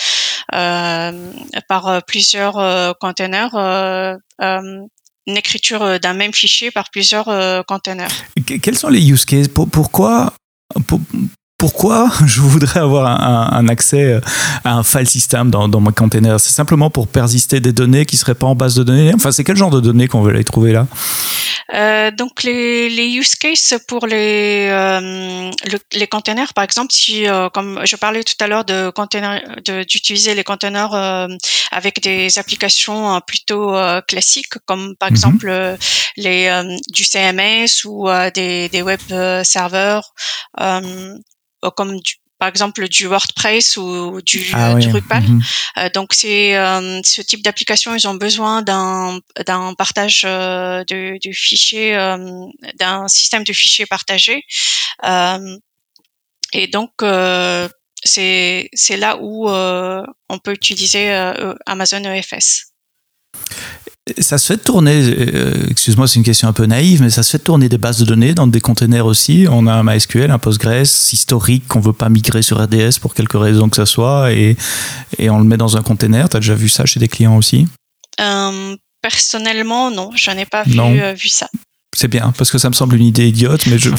par 1.69 2.02
plusieurs 2.07 2.97
containers, 3.00 3.57
une 4.38 5.37
écriture 5.37 5.99
d'un 5.99 6.14
même 6.14 6.33
fichier 6.33 6.71
par 6.71 6.90
plusieurs 6.90 7.64
containers. 7.67 8.12
Quels 8.62 8.78
sont 8.78 8.90
les 8.90 9.11
use 9.11 9.25
cases? 9.25 9.49
Pourquoi 9.49 10.33
pour, 10.87 11.00
pourquoi 11.59 12.11
je 12.27 12.41
voudrais 12.41 12.81
avoir 12.81 13.07
un, 13.07 13.59
un, 13.59 13.69
accès 13.69 14.21
à 14.65 14.75
un 14.75 14.83
file 14.83 15.09
system 15.09 15.50
dans, 15.50 15.69
dans 15.69 15.81
mon 15.81 15.93
container? 15.93 16.38
C'est 16.41 16.53
simplement 16.53 16.88
pour 16.88 17.09
persister 17.09 17.61
des 17.61 17.73
données 17.73 18.07
qui 18.07 18.17
ne 18.17 18.21
seraient 18.21 18.35
pas 18.35 18.47
en 18.47 18.55
base 18.55 18.75
de 18.75 18.85
données. 18.85 19.12
Enfin, 19.15 19.33
c'est 19.33 19.45
quel 19.45 19.57
genre 19.57 19.71
de 19.71 19.81
données 19.81 20.09
qu'on 20.09 20.23
veut 20.23 20.33
les 20.33 20.45
trouver 20.45 20.73
là? 20.73 20.87
Euh, 21.75 22.11
donc 22.11 22.45
les, 22.45 22.88
les, 22.88 23.09
use 23.09 23.35
cases 23.35 23.75
pour 23.87 24.07
les 24.07 24.69
euh, 24.71 25.50
le, 25.71 25.79
les 25.93 26.07
containers, 26.07 26.55
par 26.55 26.65
exemple, 26.65 26.93
si 26.95 27.27
euh, 27.27 27.50
comme 27.50 27.81
je 27.85 27.95
parlais 27.97 28.25
tout 28.25 28.37
à 28.41 28.47
l'heure 28.47 28.65
de 28.65 28.88
container, 28.88 29.43
d'utiliser 29.87 30.35
les 30.35 30.45
containers 30.45 30.95
euh, 30.95 31.29
avec 31.71 32.00
des 32.00 32.38
applications 32.38 33.15
euh, 33.17 33.21
plutôt 33.21 33.75
classiques, 34.07 34.55
comme 34.65 34.97
par 34.97 35.11
mm 35.11 35.12
-hmm. 35.12 35.17
exemple 35.17 35.77
les 36.17 36.41
du 36.97 37.05
CMS 37.05 37.85
ou 37.85 38.09
des, 38.35 38.69
des 38.71 38.83
web 38.83 39.00
serveurs 39.45 40.15
comme 41.77 42.00
du, 42.00 42.15
par 42.38 42.49
exemple 42.49 42.88
du 42.88 43.07
WordPress 43.07 43.77
ou 43.77 44.21
du, 44.23 44.47
ah, 44.55 44.75
oui. 44.75 44.87
Drupal. 44.87 45.23
Mm 45.23 45.38
-hmm. 45.38 45.43
euh, 45.79 45.91
donc 45.91 46.15
c'est 46.15 46.57
euh, 46.57 47.00
ce 47.05 47.23
type 47.23 47.43
d'application, 47.43 47.95
ils 47.95 48.07
ont 48.07 48.19
besoin 48.27 48.62
d'un 48.62 49.21
d'un 49.47 49.75
partage 49.75 50.23
euh, 50.25 50.85
de, 50.91 51.19
de, 51.25 51.33
fichiers, 51.33 51.97
euh, 51.97 52.17
d'un 52.81 53.09
système 53.09 53.45
de 53.45 53.53
fichiers 53.53 53.87
partagé. 53.87 54.45
Euh, 55.05 55.57
et 56.53 56.67
donc 56.77 56.93
euh, 57.03 57.69
c'est 58.12 58.69
c'est 58.83 58.97
là 59.05 59.11
où 59.21 59.49
on 60.33 60.38
peut 60.45 60.55
utiliser 60.61 61.05
Amazon 61.67 62.03
EFS. 62.05 62.49
Ça 64.19 64.38
se 64.38 64.47
fait 64.47 64.59
tourner, 64.59 65.03
euh, 65.03 65.67
excuse-moi, 65.71 66.09
c'est 66.09 66.17
une 66.17 66.25
question 66.25 66.49
un 66.49 66.53
peu 66.53 66.67
naïve, 66.67 67.03
mais 67.03 67.11
ça 67.11 67.23
se 67.23 67.31
fait 67.31 67.38
tourner 67.38 67.69
des 67.69 67.79
bases 67.79 67.99
de 67.99 68.05
données 68.05 68.35
dans 68.35 68.47
des 68.47 68.61
containers 68.61 69.07
aussi. 69.07 69.47
On 69.50 69.67
a 69.67 69.73
un 69.73 69.83
MySQL, 69.83 70.31
un 70.31 70.38
Postgres 70.38 70.83
historique 71.12 71.67
qu'on 71.69 71.81
veut 71.81 71.93
pas 71.93 72.09
migrer 72.09 72.43
sur 72.43 72.62
RDS 72.62 72.99
pour 73.00 73.15
quelque 73.15 73.37
raison 73.37 73.69
que 73.69 73.77
ce 73.77 73.85
soit, 73.85 74.33
et, 74.33 74.57
et 75.19 75.31
on 75.31 75.38
le 75.38 75.45
met 75.45 75.57
dans 75.57 75.77
un 75.77 75.83
container. 75.83 76.29
Tu 76.29 76.37
as 76.37 76.41
déjà 76.41 76.55
vu 76.55 76.69
ça 76.69 76.87
chez 76.87 77.00
des 77.00 77.09
clients 77.09 77.37
aussi? 77.37 77.67
Euh, 78.21 78.77
Personnellement, 79.00 79.93
non, 79.93 80.11
je 80.17 80.31
n'ai 80.33 80.45
pas 80.45 80.65
vu, 80.65 80.81
euh, 80.81 81.12
vu 81.12 81.29
ça. 81.29 81.49
C'est 81.97 82.09
bien, 82.09 82.33
parce 82.37 82.50
que 82.50 82.59
ça 82.59 82.68
me 82.68 82.75
semble 82.75 82.97
une 82.97 83.07
idée 83.07 83.26
idiote, 83.26 83.66
mais 83.66 83.78
je. 83.78 83.90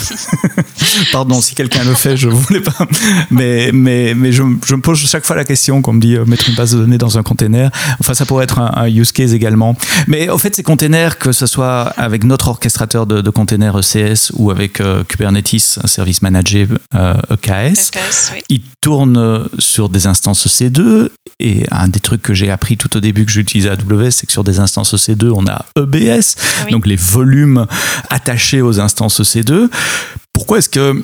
Pardon, 1.12 1.42
si 1.42 1.56
quelqu'un 1.56 1.84
le 1.84 1.94
fait, 1.96 2.16
je 2.16 2.30
voulais 2.30 2.62
pas. 2.62 2.88
Mais, 3.32 3.72
mais, 3.74 4.14
mais 4.16 4.32
je, 4.32 4.44
je, 4.66 4.76
me 4.76 4.82
pose 4.82 5.00
chaque 5.00 5.26
fois 5.26 5.36
la 5.36 5.44
question 5.44 5.82
qu'on 5.82 5.94
me 5.94 6.00
dit 6.00 6.16
euh, 6.16 6.24
mettre 6.24 6.48
une 6.48 6.56
base 6.56 6.74
de 6.74 6.80
données 6.80 6.98
dans 6.98 7.18
un 7.18 7.24
container. 7.24 7.72
Enfin, 8.00 8.14
ça 8.14 8.26
pourrait 8.26 8.46
être 8.46 8.60
un, 8.60 8.88
use 8.88 9.12
case 9.12 9.34
également. 9.34 9.76
Mais 10.08 10.30
au 10.30 10.38
fait, 10.38 10.56
ces 10.56 10.64
containers, 10.64 11.18
que 11.18 11.32
ce 11.32 11.46
soit 11.46 11.82
avec 11.98 12.24
notre 12.24 12.48
orchestrateur 12.48 13.06
de, 13.06 13.22
de 13.22 13.30
containers 13.32 13.76
ECS 13.76 14.32
ou 14.34 14.52
avec 14.52 14.80
euh, 14.80 15.04
Kubernetes, 15.04 15.80
un 15.84 15.88
service 15.88 16.22
managé 16.22 16.68
euh, 16.96 17.16
EKS, 17.32 17.92
e 17.98 18.40
ils 18.50 18.62
tournent 18.82 19.50
sur 19.58 19.90
des 19.90 20.08
instances 20.08 20.48
C2. 20.48 21.10
Et 21.42 21.64
un 21.72 21.88
des 21.88 22.02
trucs 22.02 22.22
que 22.22 22.34
j'ai 22.34 22.52
appris 22.52 22.76
tout 22.76 22.98
au 22.98 23.00
début 23.00 23.26
que 23.26 23.32
j'utilisais 23.32 23.70
AWS, 23.70 24.12
c'est 24.12 24.26
que 24.26 24.32
sur 24.32 24.44
des 24.44 24.60
instances 24.60 24.94
C2, 24.94 25.32
on 25.34 25.48
a 25.48 25.66
EBS, 25.78 26.36
donc 26.70 26.86
les 26.86 26.98
volumes 26.98 27.66
attachés 28.10 28.62
aux 28.62 28.80
instances 28.80 29.22
EC2. 29.22 29.70
Pourquoi 30.34 30.60
est-ce 30.60 30.70
que 30.70 31.04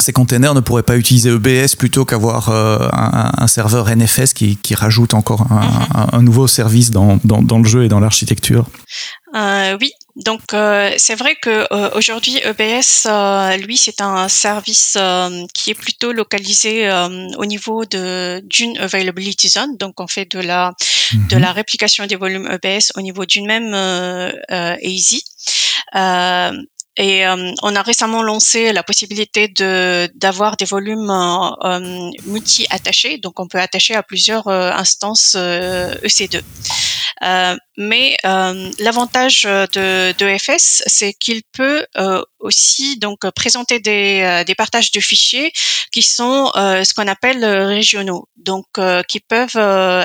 ces 0.00 0.12
containers 0.12 0.54
ne 0.54 0.60
pourraient 0.60 0.82
pas 0.82 0.96
utiliser 0.96 1.30
EBS 1.30 1.76
plutôt 1.76 2.04
qu'avoir 2.04 2.48
euh, 2.48 2.88
un, 2.92 3.46
serveur 3.46 3.94
NFS 3.94 4.32
qui, 4.32 4.74
rajoute 4.74 5.14
encore 5.14 5.46
un, 5.50 6.18
mhm. 6.18 6.24
nouveau 6.24 6.46
service 6.46 6.90
dans, 6.90 7.20
le 7.24 7.64
jeu 7.64 7.84
et 7.84 7.88
dans 7.88 8.00
l'architecture? 8.00 8.66
Euh, 9.36 9.76
Oui, 9.80 9.92
donc 10.16 10.42
euh, 10.52 10.92
c'est 10.96 11.14
vrai 11.16 11.34
que 11.36 11.66
aujourd'hui 11.96 12.38
EBS, 12.38 13.08
lui, 13.64 13.76
c'est 13.76 14.00
un 14.00 14.28
service 14.28 14.96
qui 15.52 15.70
est 15.70 15.74
plutôt 15.74 16.12
localisé 16.12 16.88
au 17.36 17.46
niveau 17.46 17.84
de 17.84 18.40
d'une 18.44 18.78
availability 18.78 19.48
zone. 19.48 19.76
Donc 19.76 20.00
on 20.00 20.06
fait 20.06 20.30
de 20.30 20.38
la 20.38 20.72
de 21.30 21.36
la 21.36 21.52
réplication 21.52 22.06
des 22.06 22.16
volumes 22.16 22.48
EBS 22.50 22.92
au 22.96 23.00
niveau 23.00 23.26
d'une 23.26 23.46
même 23.46 23.74
ASY. 24.48 25.24
Euh, 25.94 26.52
et 26.96 27.26
euh, 27.26 27.52
on 27.62 27.74
a 27.74 27.82
récemment 27.82 28.22
lancé 28.22 28.72
la 28.72 28.82
possibilité 28.84 29.48
de 29.48 30.08
d'avoir 30.14 30.56
des 30.56 30.64
volumes 30.64 31.10
euh, 31.10 32.10
multi-attachés, 32.26 33.18
donc 33.18 33.40
on 33.40 33.48
peut 33.48 33.58
attacher 33.58 33.94
à 33.94 34.02
plusieurs 34.02 34.48
instances 34.48 35.34
EC2. 35.34 36.38
E 37.22 37.56
mais 37.76 38.16
l'avantage 38.78 39.42
de, 39.42 40.12
de 40.12 40.38
FS, 40.38 40.82
c'est 40.86 41.12
qu'il 41.12 41.42
peut 41.52 41.84
aussi 42.38 42.98
donc 42.98 43.28
présenter 43.30 43.80
des, 43.80 44.44
des 44.46 44.54
partages 44.54 44.92
de 44.92 45.00
fichiers 45.00 45.52
qui 45.90 46.02
sont 46.02 46.52
ce 46.54 46.94
qu'on 46.94 47.08
appelle 47.08 47.44
régionaux, 47.44 48.28
donc 48.36 48.66
qui 49.08 49.20
peuvent 49.20 49.56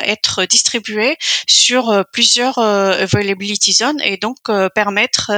être 0.03 0.45
distribués 0.45 1.17
sur 1.47 2.03
plusieurs 2.11 2.57
availability 2.57 3.73
zones 3.73 4.01
et 4.01 4.17
donc 4.17 4.37
permettre 4.73 5.31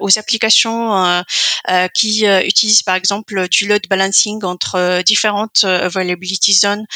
aux 0.00 0.18
applications 0.18 0.97
qui 1.94 2.24
utilisent 2.24 2.82
par 2.82 2.96
exemple 2.96 3.48
du 3.48 3.66
load 3.66 3.82
balancing 3.88 4.44
entre 4.44 5.02
différentes 5.02 5.64
availability 5.64 6.54
zones 6.54 6.86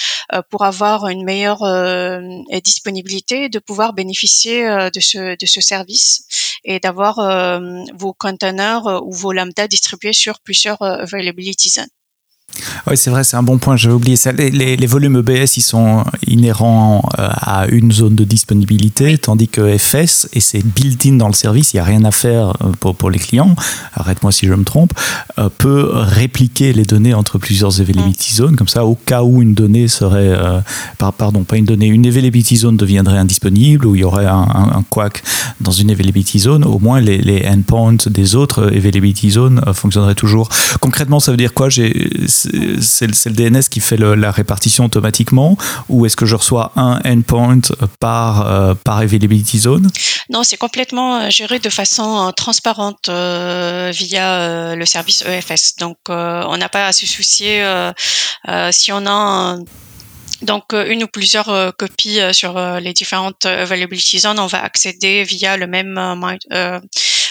pour 0.50 0.64
avoir 0.64 1.08
une 1.08 1.24
meilleure 1.24 1.62
disponibilité, 2.62 3.48
de 3.48 3.58
pouvoir 3.58 3.92
bénéficier 3.92 4.64
de 4.64 5.00
ce, 5.00 5.60
service 5.60 6.26
et 6.64 6.80
d'avoir 6.80 7.18
euh, 7.18 7.84
vos 7.94 8.12
containers 8.12 8.86
euh, 8.86 9.00
ou 9.02 9.12
vos 9.12 9.32
lambda 9.32 9.66
distribués 9.68 10.12
sur 10.12 10.40
plusieurs 10.40 10.80
euh, 10.82 11.02
availability 11.02 11.70
zones. 11.70 12.01
Oui, 12.86 12.96
c'est 12.96 13.10
vrai, 13.10 13.24
c'est 13.24 13.36
un 13.36 13.42
bon 13.42 13.58
point. 13.58 13.76
J'avais 13.76 13.94
oublié 13.94 14.16
ça. 14.16 14.32
Les, 14.32 14.50
les, 14.50 14.86
volumes 14.86 15.16
EBS, 15.16 15.56
ils 15.56 15.62
sont 15.62 16.04
inhérents 16.26 17.08
euh, 17.18 17.28
à 17.32 17.66
une 17.68 17.92
zone 17.92 18.14
de 18.14 18.24
disponibilité, 18.24 19.16
tandis 19.18 19.48
que 19.48 19.76
FS, 19.76 20.28
et 20.32 20.40
c'est 20.40 20.64
built-in 20.64 21.14
dans 21.14 21.28
le 21.28 21.34
service, 21.34 21.72
il 21.72 21.76
n'y 21.76 21.80
a 21.80 21.84
rien 21.84 22.04
à 22.04 22.10
faire 22.10 22.48
euh, 22.62 22.72
pour, 22.80 22.94
pour 22.96 23.10
les 23.10 23.18
clients, 23.18 23.54
arrête-moi 23.94 24.32
si 24.32 24.46
je 24.46 24.54
me 24.54 24.64
trompe, 24.64 24.92
euh, 25.38 25.48
peut 25.56 25.90
répliquer 25.92 26.72
les 26.72 26.84
données 26.84 27.14
entre 27.14 27.38
plusieurs 27.38 27.80
availability 27.80 28.32
mm. 28.32 28.36
zones. 28.36 28.56
Comme 28.56 28.68
ça, 28.68 28.84
au 28.84 28.94
cas 28.94 29.22
où 29.22 29.42
une 29.42 29.54
donnée 29.54 29.88
serait, 29.88 30.36
pardon, 30.98 31.44
pas 31.44 31.56
une 31.56 31.64
donnée, 31.64 31.86
une 31.86 32.06
availability 32.06 32.56
zone 32.56 32.76
deviendrait 32.76 33.18
indisponible, 33.18 33.86
ou 33.86 33.94
il 33.94 34.00
y 34.00 34.04
aurait 34.04 34.26
un, 34.26 34.46
un, 34.74 34.84
quack 34.88 35.22
dans 35.60 35.72
une 35.72 35.90
availability 35.90 36.38
zone, 36.38 36.64
au 36.64 36.78
moins 36.78 37.00
les, 37.00 37.18
les 37.18 37.46
endpoints 37.46 37.96
des 38.06 38.34
autres 38.34 38.66
availability 38.66 39.30
zones 39.30 39.60
fonctionneraient 39.72 40.14
toujours. 40.14 40.48
Concrètement, 40.80 41.20
ça 41.20 41.30
veut 41.30 41.36
dire 41.36 41.54
quoi? 41.54 41.68
J'ai 41.68 42.10
c'est 42.80 43.06
le 43.06 43.32
DNS 43.32 43.62
qui 43.70 43.80
fait 43.80 43.96
la 43.96 44.30
répartition 44.30 44.84
automatiquement 44.84 45.56
ou 45.88 46.06
est-ce 46.06 46.16
que 46.16 46.26
je 46.26 46.36
reçois 46.36 46.72
un 46.76 47.00
endpoint 47.04 47.60
par, 48.00 48.46
euh, 48.46 48.74
par 48.74 48.98
availability 48.98 49.58
zone? 49.58 49.90
Non, 50.30 50.44
c'est 50.44 50.56
complètement 50.56 51.16
euh, 51.16 51.30
géré 51.30 51.58
de 51.58 51.70
façon 51.70 52.28
euh, 52.28 52.30
transparente 52.32 53.08
via 53.08 54.74
le 54.74 54.86
service 54.86 55.22
EFS. 55.22 55.76
Donc, 55.78 55.96
on 56.08 56.56
n'a 56.56 56.68
pas 56.68 56.86
à 56.86 56.92
se 56.92 57.06
soucier 57.06 57.64
si 58.70 58.92
on 58.92 59.06
a 59.06 59.56
donc 60.42 60.72
une 60.72 61.04
ou 61.04 61.06
plusieurs 61.06 61.72
copies 61.76 62.20
sur 62.32 62.58
les 62.80 62.92
différentes 62.92 63.46
availability 63.46 64.18
zones, 64.18 64.38
on 64.38 64.46
va 64.46 64.62
accéder 64.62 65.24
via 65.24 65.56
le 65.56 65.66
même 65.66 65.94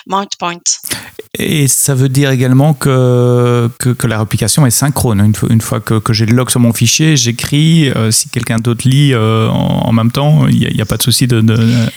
mount 0.08 0.30
point. 0.40 0.58
Et 1.40 1.70
ça 1.70 1.96
veut 1.96 2.10
dire 2.10 2.30
également 2.30 2.74
que, 2.74 3.70
que, 3.80 4.08
la 4.08 4.20
réplication 4.20 4.66
est 4.66 4.72
synchrone. 4.72 5.22
Une 5.22 5.34
fois, 5.34 5.50
une 5.50 5.62
fois 5.62 5.80
que, 5.80 5.98
que 5.98 6.12
j'ai 6.12 6.26
le 6.26 6.36
log 6.36 6.50
sur 6.50 6.60
mon 6.60 6.74
fichier, 6.74 7.16
j'écris. 7.16 7.90
Euh, 7.90 8.12
si 8.12 8.28
quelqu'un 8.28 8.58
d'autre 8.58 8.88
lit 8.88 9.14
euh, 9.14 9.48
en, 9.48 9.94
même 9.94 10.12
temps, 10.12 10.48
il 10.48 10.58
n'y 10.58 10.82
a, 10.82 10.86
pas 10.86 10.98
de 10.98 11.04
souci 11.04 11.28
de, 11.28 11.42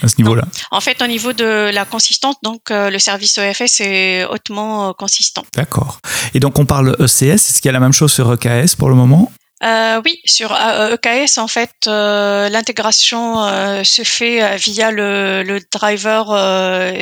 à 0.03 0.09
ce 0.09 0.15
niveau-là. 0.19 0.45
En 0.71 0.81
fait, 0.81 1.03
au 1.03 1.09
niveau 1.09 1.33
de 1.33 1.73
la 1.73 1.85
consistance, 1.85 2.37
donc 2.45 2.71
euh, 2.71 2.91
le 2.91 2.99
service 3.01 3.37
EFS 3.39 3.81
est 3.81 4.25
hautement 4.27 4.93
consistant. 4.93 5.43
D'accord. 5.57 5.99
Et 6.35 6.41
donc 6.41 6.57
on 6.61 6.65
parle 6.65 6.95
ECS. 7.01 7.35
Est-ce 7.35 7.61
qu'il 7.61 7.69
y 7.69 7.71
a 7.71 7.73
la 7.73 7.81
même 7.81 7.93
chose 7.93 8.13
sur 8.13 8.33
EKS 8.33 8.77
pour 8.79 8.89
le 8.89 8.95
moment? 8.95 9.33
Euh, 9.65 10.03
oui, 10.05 10.21
sur 10.25 10.53
EKS, 10.53 11.39
en 11.39 11.49
fait, 11.49 11.75
euh, 11.87 12.49
l'intégration 12.49 13.43
euh, 13.45 13.83
se 13.83 14.03
fait 14.03 14.57
via 14.57 14.91
le, 14.91 15.43
le 15.43 15.61
driver 15.73 16.27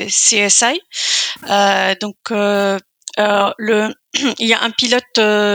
CSI. 0.07 0.81
donc, 2.00 2.16
le, 2.31 3.95
il 4.38 4.49
y 4.49 4.54
a 4.54 4.62
un 4.62 4.71
pilote 4.71 5.02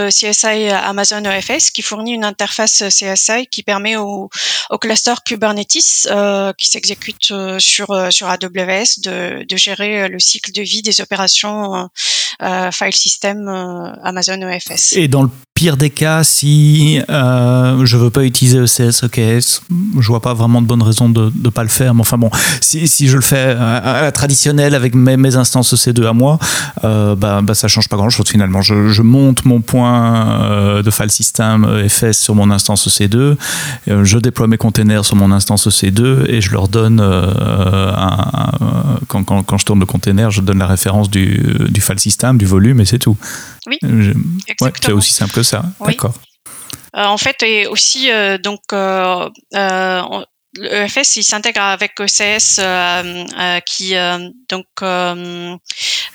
CSI 0.09 0.69
Amazon 0.69 1.23
EFS 1.23 1.71
qui 1.71 1.81
fournit 1.81 2.13
une 2.13 2.25
interface 2.25 2.83
CSI 2.89 3.47
qui 3.49 3.63
permet 3.63 3.95
au, 3.95 4.29
cluster 4.79 5.13
Kubernetes 5.25 6.07
qui 6.57 6.67
s'exécute 6.67 7.33
sur 7.59 8.07
sur 8.11 8.27
AWS 8.29 9.01
de, 9.03 9.45
gérer 9.55 10.07
le 10.07 10.19
cycle 10.19 10.51
de 10.51 10.61
vie 10.61 10.81
des 10.81 11.01
opérations 11.01 11.89
file 12.71 12.95
system 12.95 13.47
Amazon 14.03 14.41
EFS. 14.47 14.93
Et 14.93 15.07
dans 15.07 15.23
le 15.23 15.29
pire 15.57 15.75
des 15.75 15.89
cas, 15.89 16.23
si 16.23 17.01
euh, 17.09 17.83
je 17.83 17.97
veux 17.97 18.11
pas 18.11 18.23
utiliser 18.23 18.59
ECS, 18.59 19.03
EKS, 19.03 19.61
je 19.99 20.07
vois 20.07 20.21
pas 20.21 20.35
vraiment 20.35 20.61
de 20.61 20.67
bonne 20.67 20.83
raison 20.83 21.09
de 21.09 21.31
ne 21.35 21.49
pas 21.49 21.63
le 21.63 21.69
faire. 21.69 21.95
Mais 21.95 22.01
enfin 22.01 22.19
bon, 22.19 22.29
si, 22.61 23.07
je 23.07 23.15
le 23.15 23.23
fais 23.23 23.55
à, 23.59 24.03
la 24.03 24.11
traditionnelle 24.11 24.75
avec 24.75 24.93
mes, 24.93 25.35
instances 25.35 25.73
EC2 25.73 26.05
à 26.05 26.13
moi, 26.13 26.37
euh, 26.83 27.15
bah, 27.15 27.41
bah, 27.41 27.55
ça 27.55 27.67
change 27.67 27.89
pas 27.89 27.97
grand 27.97 28.11
chose 28.11 28.27
finalement. 28.29 28.46
Je, 28.61 28.89
je 28.89 29.01
monte 29.01 29.45
mon 29.45 29.61
point 29.61 30.41
euh, 30.43 30.83
de 30.83 30.91
file 30.91 31.09
system 31.09 31.81
EFS 31.83 32.13
sur 32.13 32.35
mon 32.35 32.51
instance 32.51 32.87
EC2, 32.87 33.15
euh, 33.87 34.03
je 34.03 34.17
déploie 34.17 34.47
mes 34.47 34.57
containers 34.57 35.05
sur 35.05 35.15
mon 35.15 35.31
instance 35.31 35.67
EC2 35.67 36.29
et 36.29 36.41
je 36.41 36.51
leur 36.51 36.67
donne, 36.67 36.99
euh, 36.99 37.93
un, 37.95 38.99
quand, 39.07 39.23
quand, 39.23 39.43
quand, 39.43 39.57
je 39.57 39.65
tourne 39.65 39.79
le 39.79 39.85
container, 39.85 40.31
je 40.31 40.41
donne 40.41 40.59
la 40.59 40.67
référence 40.67 41.09
du, 41.09 41.41
du 41.69 41.81
file 41.81 41.99
system, 41.99 42.37
du 42.37 42.45
volume 42.45 42.79
et 42.79 42.85
c'est 42.85 42.99
tout. 42.99 43.17
Oui, 43.67 43.77
exactement. 44.47 44.71
c'est 44.81 44.91
aussi 44.91 45.13
simple 45.13 45.33
que 45.33 45.43
ça. 45.43 45.63
D'accord. 45.85 46.13
Euh, 46.95 47.03
en 47.03 47.17
fait, 47.17 47.43
et 47.43 47.67
aussi, 47.67 48.11
euh, 48.11 48.37
donc, 48.37 48.61
euh, 48.73 49.29
le 50.53 50.73
EFS, 50.73 51.17
il 51.17 51.23
s'intègre 51.23 51.61
avec 51.61 51.99
ECS 51.99 52.61
qui 53.65 53.93
donc 54.49 54.65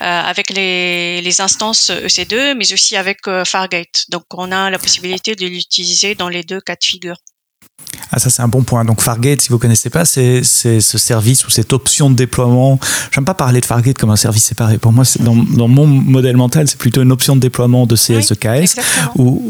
avec 0.01 0.51
les, 0.51 1.21
les, 1.21 1.41
instances 1.41 1.91
EC2, 1.91 2.55
mais 2.55 2.73
aussi 2.73 2.97
avec 2.97 3.21
Fargate. 3.45 4.07
Donc 4.09 4.25
on 4.33 4.51
a 4.51 4.71
la 4.71 4.79
possibilité 4.79 5.37
de 5.37 5.47
l'utiliser 5.47 6.15
dans 6.15 6.29
les 6.29 6.43
deux 6.43 6.61
cas 6.61 6.77
de 6.77 6.85
figure. 6.85 7.17
Ah, 8.11 8.19
ça, 8.19 8.31
c'est 8.31 8.43
un 8.43 8.49
bon 8.49 8.63
point. 8.63 8.85
Donc, 8.85 9.01
Fargate, 9.01 9.43
si 9.43 9.49
vous 9.49 9.59
connaissez 9.59 9.91
pas, 9.91 10.05
c'est 10.05 10.43
ce 10.43 10.81
service 10.81 11.47
ou 11.47 11.51
cette 11.51 11.73
option 11.73 12.11
de 12.11 12.15
déploiement. 12.15 12.79
J'aime 13.11 13.25
pas 13.25 13.35
parler 13.35 13.61
de 13.61 13.67
Fargate 13.67 13.99
comme 13.99 14.11
un 14.11 14.17
service 14.17 14.45
séparé. 14.45 14.79
Pour 14.79 14.93
moi, 14.93 15.05
dans, 15.21 15.37
dans, 15.37 15.69
mon 15.69 15.87
modèle 15.87 16.37
mental, 16.37 16.69
c'est 16.69 16.79
plutôt 16.79 17.03
une 17.03 17.13
option 17.13 17.37
de 17.37 17.41
déploiement 17.41 17.87
de 17.87 17.97
CSEKS 17.97 18.77
où, 19.17 19.43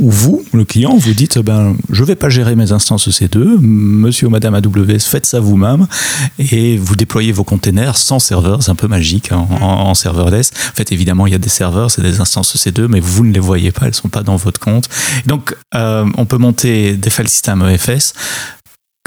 vous, 0.00 0.44
le 0.52 0.64
client, 0.64 0.96
vous 0.96 1.14
dites 1.14 1.38
ben, 1.38 1.76
je 1.90 2.04
vais 2.04 2.16
pas 2.16 2.28
gérer 2.28 2.56
mes 2.56 2.72
instances 2.72 3.08
EC2, 3.08 3.58
monsieur 3.60 4.26
ou 4.26 4.30
madame 4.30 4.54
AWS, 4.54 5.00
faites 5.00 5.26
ça 5.26 5.40
vous-même 5.40 5.86
et 6.38 6.76
vous 6.76 6.96
déployez 6.96 7.32
vos 7.32 7.44
containers 7.44 7.96
sans 7.96 8.18
serveur. 8.18 8.62
C'est 8.62 8.70
un 8.70 8.74
peu 8.74 8.88
magique 8.88 9.32
hein, 9.32 9.46
en, 9.60 9.94
serverless. 9.94 10.50
En 10.72 10.76
fait, 10.76 10.92
évidemment, 10.92 11.26
il 11.26 11.32
y 11.32 11.36
a 11.36 11.38
des 11.38 11.48
serveurs, 11.48 11.90
c'est 11.90 12.02
des 12.02 12.20
instances 12.20 12.54
EC2, 12.54 12.86
mais 12.88 13.00
vous 13.00 13.24
ne 13.24 13.32
les 13.32 13.40
voyez 13.40 13.72
pas, 13.72 13.86
elles 13.86 13.94
sont 13.94 14.08
pas 14.08 14.22
dans 14.22 14.36
votre 14.36 14.60
compte. 14.60 14.88
Donc, 15.26 15.56
euh, 15.74 16.04
on 16.16 16.26
peut 16.26 16.38
monter 16.38 16.94
des 16.94 17.10
file 17.10 17.28
systems 17.28 17.47
EFS. 17.48 18.12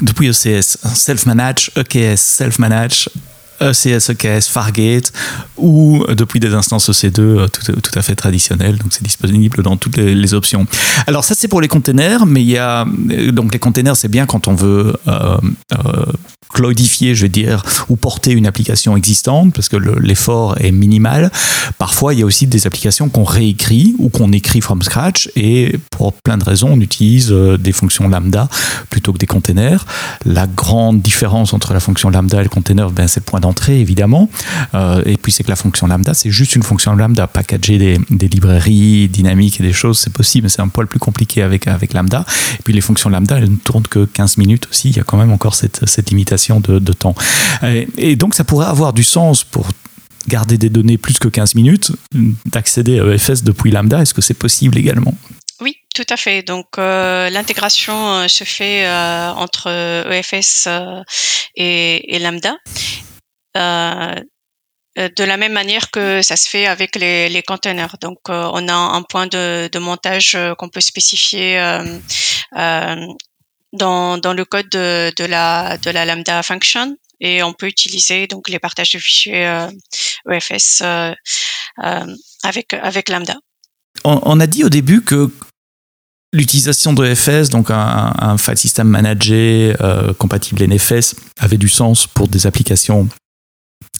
Depuis 0.02 0.28
ECS, 0.28 0.78
Self-Manage, 0.94 1.70
EKS, 1.76 2.20
Self-Manage, 2.20 3.08
ECS, 3.62 4.10
EKS, 4.10 4.48
Fargate, 4.48 5.12
ou 5.56 6.04
depuis 6.08 6.40
des 6.40 6.54
instances 6.54 6.90
EC2 6.90 7.20
euh, 7.20 7.48
tout, 7.48 7.80
tout 7.80 7.98
à 7.98 8.02
fait 8.02 8.14
traditionnelles. 8.14 8.78
Donc 8.78 8.88
c'est 8.92 9.04
disponible 9.04 9.62
dans 9.62 9.76
toutes 9.76 9.96
les, 9.96 10.34
options. 10.34 10.66
Alors 11.06 11.24
ça 11.24 11.34
c'est 11.34 11.48
pour 11.48 11.60
les 11.60 11.68
containers, 11.68 12.26
mais 12.26 12.42
il 12.42 12.48
y 12.48 12.58
a 12.58 12.86
euh, 13.10 13.32
donc 13.32 13.52
les 13.52 13.58
containers 13.58 13.96
c'est 13.96 14.08
bien 14.08 14.26
quand 14.26 14.48
on 14.48 14.54
veut 14.54 14.96
euh, 15.06 15.36
cloudifier, 16.52 17.14
je 17.14 17.22
vais 17.22 17.28
dire, 17.28 17.62
ou 17.88 17.96
porter 17.96 18.32
une 18.32 18.46
application 18.46 18.96
existante, 18.96 19.54
parce 19.54 19.68
que 19.68 19.76
l'effort 19.76 20.56
est 20.60 20.72
minimal. 20.72 21.30
Parfois, 21.78 22.14
il 22.14 22.20
y 22.20 22.22
a 22.22 22.26
aussi 22.26 22.46
des 22.46 22.66
applications 22.66 23.08
qu'on 23.08 23.24
réécrit 23.24 23.94
ou 23.98 24.08
qu'on 24.08 24.32
écrit 24.32 24.60
from 24.60 24.82
scratch, 24.82 25.30
et 25.36 25.78
pour 25.90 26.12
plein 26.12 26.36
de 26.36 26.44
raisons, 26.44 26.70
on 26.72 26.80
utilise 26.80 27.30
euh, 27.30 27.56
des 27.56 27.72
fonctions 27.72 28.08
lambda 28.08 28.48
plutôt 28.90 29.12
que 29.12 29.18
des 29.18 29.26
containers. 29.26 29.84
La 30.24 30.46
grande 30.46 31.00
différence 31.00 31.52
entre 31.52 31.72
la 31.72 31.80
fonction 31.80 32.10
lambda 32.10 32.40
et 32.40 32.44
le 32.44 32.48
container, 32.48 32.90
ben, 32.90 33.08
c'est 33.08 33.20
le 33.20 33.24
point 33.24 33.40
d'entrée, 33.40 33.80
évidemment. 33.80 34.28
Euh, 34.74 35.02
et 35.06 35.16
puis, 35.16 35.32
c'est 35.32 35.44
que 35.44 35.50
la 35.50 35.56
fonction 35.56 35.86
lambda, 35.86 36.14
c'est 36.14 36.30
juste 36.30 36.56
une 36.56 36.62
fonction 36.62 36.94
lambda. 36.94 37.26
Packager 37.26 37.78
des, 37.78 38.00
des 38.10 38.28
librairies 38.28 39.08
dynamiques 39.08 39.60
et 39.60 39.62
des 39.62 39.72
choses, 39.72 39.98
c'est 39.98 40.12
possible, 40.12 40.44
mais 40.44 40.48
c'est 40.48 40.62
un 40.62 40.68
poil 40.68 40.86
plus 40.86 40.98
compliqué 40.98 41.42
avec, 41.42 41.66
avec 41.66 41.94
lambda. 41.94 42.24
Et 42.58 42.62
puis, 42.62 42.74
les 42.74 42.80
fonctions 42.80 43.08
lambda, 43.08 43.38
elles 43.38 43.50
ne 43.50 43.56
tournent 43.56 43.86
que 43.86 44.04
15 44.04 44.36
minutes 44.36 44.68
aussi. 44.70 44.90
Il 44.90 44.96
y 44.96 45.00
a 45.00 45.04
quand 45.04 45.16
même 45.16 45.32
encore 45.32 45.54
cette, 45.54 45.88
cette 45.88 46.10
limitation 46.10 46.41
de, 46.50 46.92
temps. 46.92 47.14
Et, 47.96 48.16
donc 48.16 48.34
ça 48.34 48.44
pourrait 48.44 48.66
avoir 48.66 48.92
du 48.92 49.04
sens 49.04 49.44
pour 49.44 49.68
garder 50.28 50.58
des 50.58 50.70
données 50.70 50.98
plus 50.98 51.18
que 51.18 51.28
15 51.28 51.54
minutes, 51.54 51.92
d'accéder 52.46 53.00
à 53.00 53.06
EFS 53.06 53.42
depuis 53.42 53.70
Lambda. 53.70 54.02
Est-ce 54.02 54.14
que 54.14 54.22
c'est 54.22 54.34
possible 54.34 54.78
également? 54.78 55.14
Oui, 55.60 55.76
tout 55.94 56.06
à 56.08 56.16
fait. 56.16 56.42
Donc 56.42 56.66
euh, 56.78 57.30
l'intégration 57.30 57.94
euh, 57.94 58.28
se 58.28 58.44
fait 58.44 58.86
euh, 58.86 59.30
entre 59.32 59.68
EFS 60.10 60.68
et, 61.56 62.18
Lambda. 62.18 62.56
de 63.54 65.24
la 65.24 65.36
même 65.36 65.52
manière 65.52 65.90
que 65.90 66.20
ça 66.22 66.36
se 66.36 66.48
fait 66.48 66.66
avec 66.66 66.96
les, 66.96 67.42
containers. 67.46 67.96
Donc, 68.00 68.18
on 68.28 68.68
a 68.68 68.74
un 68.74 69.02
point 69.02 69.26
de 69.26 69.78
montage 69.78 70.36
qu'on 70.58 70.68
peut 70.68 70.80
spécifier 70.80 71.58
dans, 73.72 74.18
dans 74.18 74.34
le 74.34 74.44
code 74.44 74.68
de, 74.68 75.24
la, 75.24 75.78
de 75.78 75.90
la 75.90 76.04
lambda 76.04 76.42
function 76.42 76.96
et 77.20 77.42
on 77.42 77.52
peut 77.52 77.68
utiliser 77.68 78.26
donc 78.26 78.48
les 78.48 78.58
partages 78.58 78.90
de 78.90 78.98
fichiers 78.98 79.46
euh, 79.46 79.70
EFS 80.30 80.82
euh, 80.82 81.14
euh, 81.84 82.16
avec 82.42 82.74
avec 82.74 83.08
lambda. 83.08 83.36
On, 84.04 84.40
a 84.40 84.46
dit 84.46 84.64
au 84.64 84.68
début 84.68 85.02
que 85.02 85.30
l'utilisation 86.32 86.92
de 86.92 87.04
EFS, 87.04 87.50
donc 87.50 87.70
un, 87.70 88.12
un 88.18 88.38
file 88.38 88.56
system 88.56 88.88
manager 88.88 89.76
euh, 89.80 90.12
compatible 90.14 90.66
NFS, 90.66 91.14
avait 91.38 91.58
du 91.58 91.68
sens 91.68 92.06
pour 92.06 92.26
des 92.26 92.46
applications 92.46 93.08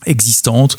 existantes. 0.07 0.77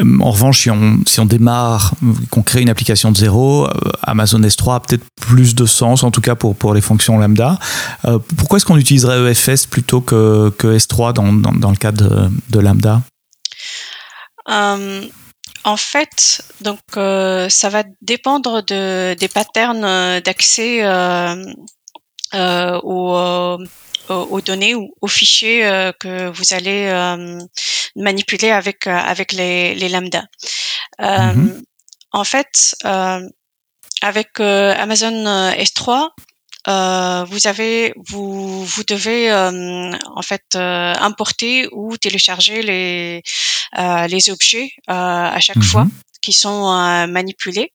Euh, 0.00 0.18
en 0.20 0.30
revanche, 0.30 0.62
si 0.62 0.70
on, 0.70 0.98
si 1.06 1.20
on 1.20 1.26
démarre, 1.26 1.94
qu'on 2.30 2.42
crée 2.42 2.62
une 2.62 2.70
application 2.70 3.12
de 3.12 3.16
zéro, 3.16 3.66
euh, 3.66 3.70
Amazon 4.02 4.40
S3 4.40 4.76
a 4.76 4.80
peut-être 4.80 5.04
plus 5.20 5.54
de 5.54 5.66
sens, 5.66 6.02
en 6.02 6.10
tout 6.10 6.20
cas 6.20 6.34
pour, 6.34 6.74
les 6.74 6.80
fonctions 6.80 7.18
lambda. 7.18 7.58
Euh, 8.04 8.18
pourquoi 8.36 8.56
est-ce 8.56 8.66
qu'on 8.66 8.78
utiliserait 8.78 9.30
EFS 9.30 9.66
plutôt 9.66 10.00
que, 10.00 10.50
que 10.58 10.76
S3 10.76 11.12
dans, 11.12 11.70
le 11.70 11.76
cas 11.76 11.92
de, 11.92 12.58
lambda? 12.58 13.02
En 15.66 15.78
fait, 15.78 16.42
donc 16.60 16.80
ça 16.94 17.68
va 17.70 17.84
dépendre 18.02 18.62
de, 18.62 19.14
des 19.14 19.28
patterns 19.28 20.20
d'accès 20.20 20.82
euh, 22.34 22.80
aux, 24.08 24.14
aux, 24.14 24.40
données 24.40 24.74
ou 24.74 24.94
aux 25.00 25.08
fichiers 25.08 25.66
euh, 25.66 25.92
que 25.98 26.28
vous 26.30 26.54
allez 26.54 26.86
euh, 26.86 27.38
manipuler 27.96 28.50
avec 28.50 28.86
avec 28.86 29.32
les, 29.32 29.74
les 29.74 29.88
lambda. 29.88 30.24
Mm-hmm. 31.00 31.62
En 32.12 32.24
fait, 32.24 32.76
avec 34.02 34.38
Amazon 34.38 35.24
S3, 35.52 36.10
euh, 36.66 37.24
vous 37.28 37.46
avez 37.46 37.92
vous 38.08 38.64
vous 38.64 38.84
devez 38.84 39.30
euh, 39.30 39.90
en 40.14 40.22
fait 40.22 40.44
euh, 40.54 40.94
importer 40.98 41.68
ou 41.72 41.98
télécharger 41.98 42.62
les 42.62 43.22
les 44.08 44.30
objets 44.30 44.70
à 44.86 45.38
chaque 45.40 45.58
mm-hmm. 45.58 45.62
fois 45.62 45.86
qui 46.22 46.32
sont 46.32 47.06
manipulés 47.08 47.72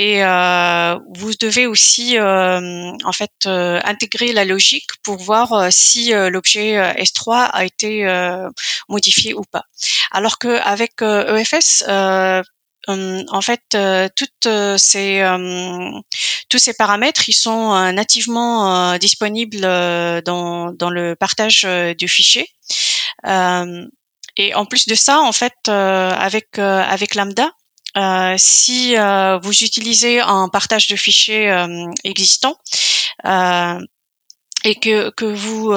et 0.00 0.24
euh, 0.24 0.98
vous 1.14 1.32
devez 1.38 1.66
aussi 1.66 2.16
euh, 2.16 2.90
en 3.04 3.12
fait 3.12 3.34
euh, 3.44 3.78
intégrer 3.84 4.32
la 4.32 4.46
logique 4.46 4.88
pour 5.02 5.18
voir 5.18 5.70
si 5.70 6.12
l'objet 6.14 6.94
S3 6.94 7.50
a 7.52 7.66
été 7.66 8.06
modifié 8.88 9.34
ou 9.34 9.42
pas. 9.42 9.64
Alors 10.10 10.38
qu'avec 10.38 11.02
EFS, 11.02 11.84
e 11.86 12.42
en 12.88 13.40
fait, 13.42 13.76
toutes 14.16 14.48
ces 14.78 15.22
tous 16.48 16.58
ces 16.58 16.72
paramètres, 16.72 17.28
ils 17.28 17.34
sont 17.34 17.92
nativement 17.92 18.96
disponibles 18.96 19.60
dans, 20.24 20.72
dans 20.72 20.90
le 20.90 21.14
partage 21.14 21.66
du 21.98 22.08
fichier. 22.08 22.48
et 23.26 24.54
en 24.54 24.64
plus 24.64 24.86
de 24.86 24.94
ça, 24.94 25.20
en 25.20 25.32
fait, 25.32 25.68
avec 25.68 26.58
avec 26.58 27.14
Lambda, 27.14 27.50
euh, 27.96 28.34
si 28.36 28.96
euh, 28.96 29.38
vous 29.38 29.52
utilisez 29.64 30.20
un 30.20 30.48
partage 30.48 30.88
de 30.88 30.96
fichiers 30.96 31.50
euh, 31.50 31.86
existant 32.04 32.56
et 34.62 34.74
que, 34.74 35.10
que 35.10 35.24
vous 35.24 35.72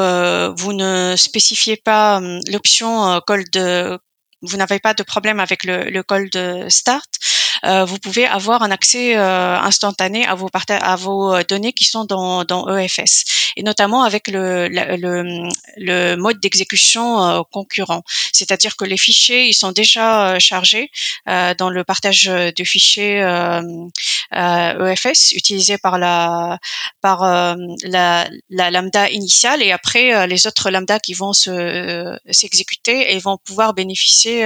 vous 0.56 0.74
ne 0.74 1.16
spécifiez 1.18 1.78
pas 1.78 2.22
l'option 2.52 3.22
call 3.26 3.44
de 3.52 3.98
vous 4.44 4.58
n'avez 4.58 4.80
pas 4.80 4.94
de 4.94 5.04
problème 5.04 5.40
avec 5.40 5.64
le, 5.64 5.86
le 5.90 6.04
call 6.04 6.30
de 6.30 6.68
start, 6.70 7.10
euh, 7.10 7.43
vous 7.64 7.98
pouvez 7.98 8.26
avoir 8.26 8.62
un 8.62 8.72
accès 8.72 9.16
euh, 9.16 9.58
instantané 9.58 10.26
à 10.26 10.36
vos, 10.36 10.50
à 10.54 10.96
vos 10.98 11.34
euh, 11.34 11.44
données 11.48 11.72
qui 11.72 11.86
sont 11.86 12.04
dans, 12.04 12.44
dans 12.44 12.68
EFS, 12.78 13.54
et 13.56 13.64
notamment 13.64 14.04
avec 14.04 14.28
le, 14.28 14.68
le, 14.68 15.50
le 15.78 16.16
mode 16.16 16.40
d'exécution 16.40 17.44
concurrent. 17.52 18.04
C'est-à-dire 18.34 18.76
que 18.76 18.86
les 18.86 18.98
fichiers, 18.98 19.48
ils 19.48 19.54
sont 19.54 19.72
déjà 19.72 20.38
chargés 20.40 20.90
dans 21.26 21.70
le 21.70 21.84
partage 21.84 22.26
de 22.26 22.64
fichiers 22.64 23.22
EFS 24.32 25.32
utilisé 25.34 25.78
par 25.78 25.98
la 25.98 26.60
par 27.02 27.22
la, 27.84 28.30
la, 28.50 28.72
lambda 28.72 29.10
initiale 29.10 29.62
et 29.62 29.72
après 29.72 30.28
les 30.28 30.48
autres 30.48 30.70
lambda 30.70 31.00
qui 31.00 31.14
vont 31.14 31.34
se 31.34 32.18
s'exécuter 32.32 33.14
et 33.14 33.20
vont 33.20 33.38
pouvoir 33.38 33.74
bénéficier 33.74 34.46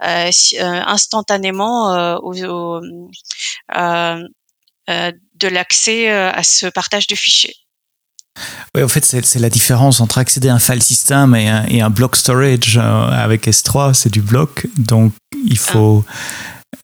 instantanément 0.00 2.18
aux 2.22 2.39
euh, 2.44 2.80
euh, 3.76 5.12
de 5.34 5.48
l'accès 5.48 6.10
euh, 6.10 6.30
à 6.32 6.42
ce 6.42 6.66
partage 6.66 7.06
de 7.06 7.14
fichiers. 7.14 7.54
Oui, 8.74 8.82
en 8.82 8.88
fait, 8.88 9.04
c'est 9.04 9.38
la 9.38 9.50
différence 9.50 10.00
entre 10.00 10.18
accéder 10.18 10.48
à 10.48 10.54
un 10.54 10.58
file 10.58 10.82
system 10.82 11.34
et 11.34 11.48
un, 11.48 11.66
et 11.66 11.80
un 11.80 11.90
block 11.90 12.16
storage 12.16 12.78
avec 12.78 13.46
S3, 13.46 13.92
c'est 13.92 14.10
du 14.10 14.22
bloc, 14.22 14.66
donc 14.76 15.12
il 15.44 15.58
ah. 15.58 15.72
faut. 15.72 16.04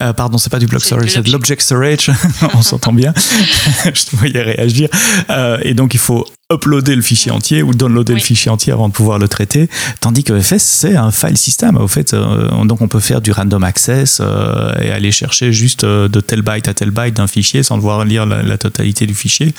Euh, 0.02 0.12
pardon, 0.12 0.36
c'est 0.36 0.50
pas 0.50 0.58
du 0.58 0.66
block 0.66 0.82
storage, 0.82 1.10
c'est 1.10 1.22
de 1.22 1.30
l'object 1.30 1.62
storage. 1.62 2.10
On 2.54 2.62
s'entend 2.62 2.92
bien. 2.92 3.14
Je 3.84 4.04
te 4.04 4.16
voyais 4.16 4.42
réagir. 4.42 4.88
Euh, 5.30 5.58
et 5.62 5.74
donc, 5.74 5.94
il 5.94 6.00
faut 6.00 6.26
uploader 6.52 6.94
le 6.94 7.02
fichier 7.02 7.32
entier 7.32 7.64
ou 7.64 7.74
downloader 7.74 8.14
le 8.14 8.20
fichier 8.20 8.52
entier 8.52 8.72
avant 8.72 8.88
de 8.88 8.92
pouvoir 8.92 9.18
le 9.18 9.26
traiter. 9.26 9.68
Tandis 10.00 10.22
que 10.22 10.40
FS, 10.40 10.62
c'est 10.62 10.96
un 10.96 11.10
file 11.10 11.36
system. 11.36 11.76
Au 11.76 11.88
fait, 11.88 12.14
euh, 12.14 12.64
donc 12.64 12.82
on 12.82 12.88
peut 12.88 13.00
faire 13.00 13.20
du 13.20 13.32
random 13.32 13.64
access 13.64 14.20
euh, 14.20 14.72
et 14.80 14.92
aller 14.92 15.10
chercher 15.10 15.52
juste 15.52 15.82
euh, 15.82 16.06
de 16.08 16.20
tel 16.20 16.42
byte 16.42 16.68
à 16.68 16.74
tel 16.74 16.90
byte 16.92 17.14
d'un 17.14 17.26
fichier 17.26 17.64
sans 17.64 17.76
devoir 17.76 18.04
lire 18.04 18.26
la, 18.26 18.58
totalité 18.58 19.06
du 19.06 19.14
fichier, 19.14 19.52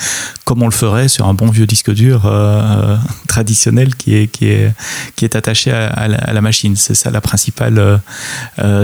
comme 0.44 0.62
on 0.62 0.64
le 0.64 0.72
ferait 0.72 1.08
sur 1.08 1.28
un 1.28 1.34
bon 1.34 1.50
vieux 1.50 1.66
disque 1.66 1.92
dur 1.92 2.22
traditionnel 3.28 3.94
qui 3.94 4.16
est, 4.16 4.26
qui 4.26 4.46
est, 4.46 4.72
qui 5.14 5.24
est 5.24 5.36
attaché 5.36 5.70
à, 5.70 6.08
la, 6.08 6.40
machine. 6.40 6.74
C'est 6.74 6.94
ça 6.94 7.10
la 7.10 7.20
principale 7.20 8.00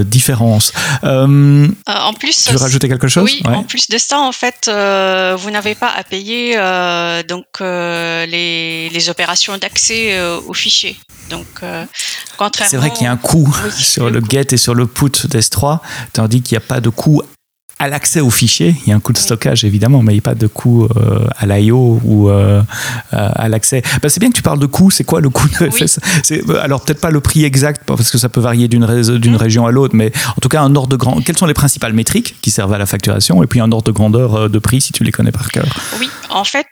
différence. 0.04 0.72
en 1.02 2.12
plus, 2.18 2.44
tu 2.44 2.52
veux 2.52 2.58
rajouter 2.58 2.88
quelque 2.88 3.08
chose? 3.08 3.24
Oui, 3.24 3.42
en 3.44 3.62
plus 3.64 3.88
de 3.88 3.98
ça, 3.98 4.20
en 4.20 4.32
fait, 4.32 4.70
vous 4.70 5.50
n'avez 5.50 5.74
pas 5.74 5.90
à 5.96 6.04
payer 6.04 6.56
donc 7.28 7.46
les, 8.26 8.88
les, 8.88 9.08
opérations 9.08 9.56
d'accès 9.58 10.20
aux 10.46 10.54
fichiers. 10.54 10.96
Donc, 11.30 11.46
contrairement. 12.36 12.70
C'est 12.70 12.76
vrai 12.76 12.90
qu'il 12.90 13.04
y 13.04 13.06
a 13.06 13.12
un 13.12 13.16
coût 13.16 13.54
sur 13.76 14.10
le, 14.10 14.20
get 14.28 14.46
et 14.52 14.56
sur 14.56 14.74
le 14.74 14.86
put 14.86 15.26
d'S3, 15.26 15.80
tandis 16.12 16.42
qu'il 16.42 16.56
n'y 16.56 16.64
a 16.64 16.66
pas 16.66 16.80
de 16.80 16.88
coût 16.88 17.22
à 17.84 17.88
l'accès 17.88 18.20
aux 18.20 18.30
fichiers. 18.30 18.74
Il 18.84 18.88
y 18.88 18.92
a 18.92 18.96
un 18.96 19.00
coût 19.00 19.12
de 19.12 19.18
stockage 19.18 19.64
évidemment, 19.64 20.02
mais 20.02 20.12
il 20.12 20.16
n'y 20.16 20.20
a 20.20 20.22
pas 20.22 20.34
de 20.34 20.46
coût 20.46 20.84
euh, 20.84 21.26
à 21.36 21.46
l'IO 21.46 22.00
ou 22.02 22.30
euh, 22.30 22.62
à 23.12 23.48
l'accès. 23.48 23.82
Bah, 24.02 24.08
c'est 24.08 24.20
bien 24.20 24.30
que 24.30 24.34
tu 24.34 24.42
parles 24.42 24.58
de 24.58 24.66
coût. 24.66 24.90
C'est 24.90 25.04
quoi 25.04 25.20
le 25.20 25.28
coût 25.28 25.48
de 25.48 25.70
FS 25.70 26.00
Alors 26.62 26.82
peut-être 26.82 27.00
pas 27.00 27.10
le 27.10 27.20
prix 27.20 27.44
exact 27.44 27.82
parce 27.86 28.10
que 28.10 28.18
ça 28.18 28.28
peut 28.28 28.40
varier 28.40 28.68
d'une 28.68 28.84
d'une 29.18 29.36
région 29.36 29.66
à 29.66 29.70
l'autre, 29.70 29.94
mais 29.94 30.12
en 30.30 30.40
tout 30.40 30.48
cas 30.48 30.62
un 30.62 30.74
ordre 30.74 30.88
de 30.88 30.96
grand. 30.96 31.20
Quelles 31.20 31.36
sont 31.36 31.46
les 31.46 31.54
principales 31.54 31.92
métriques 31.92 32.36
qui 32.40 32.50
servent 32.50 32.72
à 32.72 32.78
la 32.78 32.86
facturation? 32.86 33.42
Et 33.42 33.46
puis 33.46 33.60
un 33.60 33.70
ordre 33.70 33.84
de 33.84 33.92
grandeur 33.92 34.34
euh, 34.34 34.48
de 34.48 34.58
prix 34.58 34.80
si 34.80 34.92
tu 34.92 35.04
les 35.04 35.12
connais 35.12 35.32
par 35.32 35.50
cœur. 35.52 35.66
Oui, 36.00 36.08
en 36.30 36.44
fait, 36.44 36.66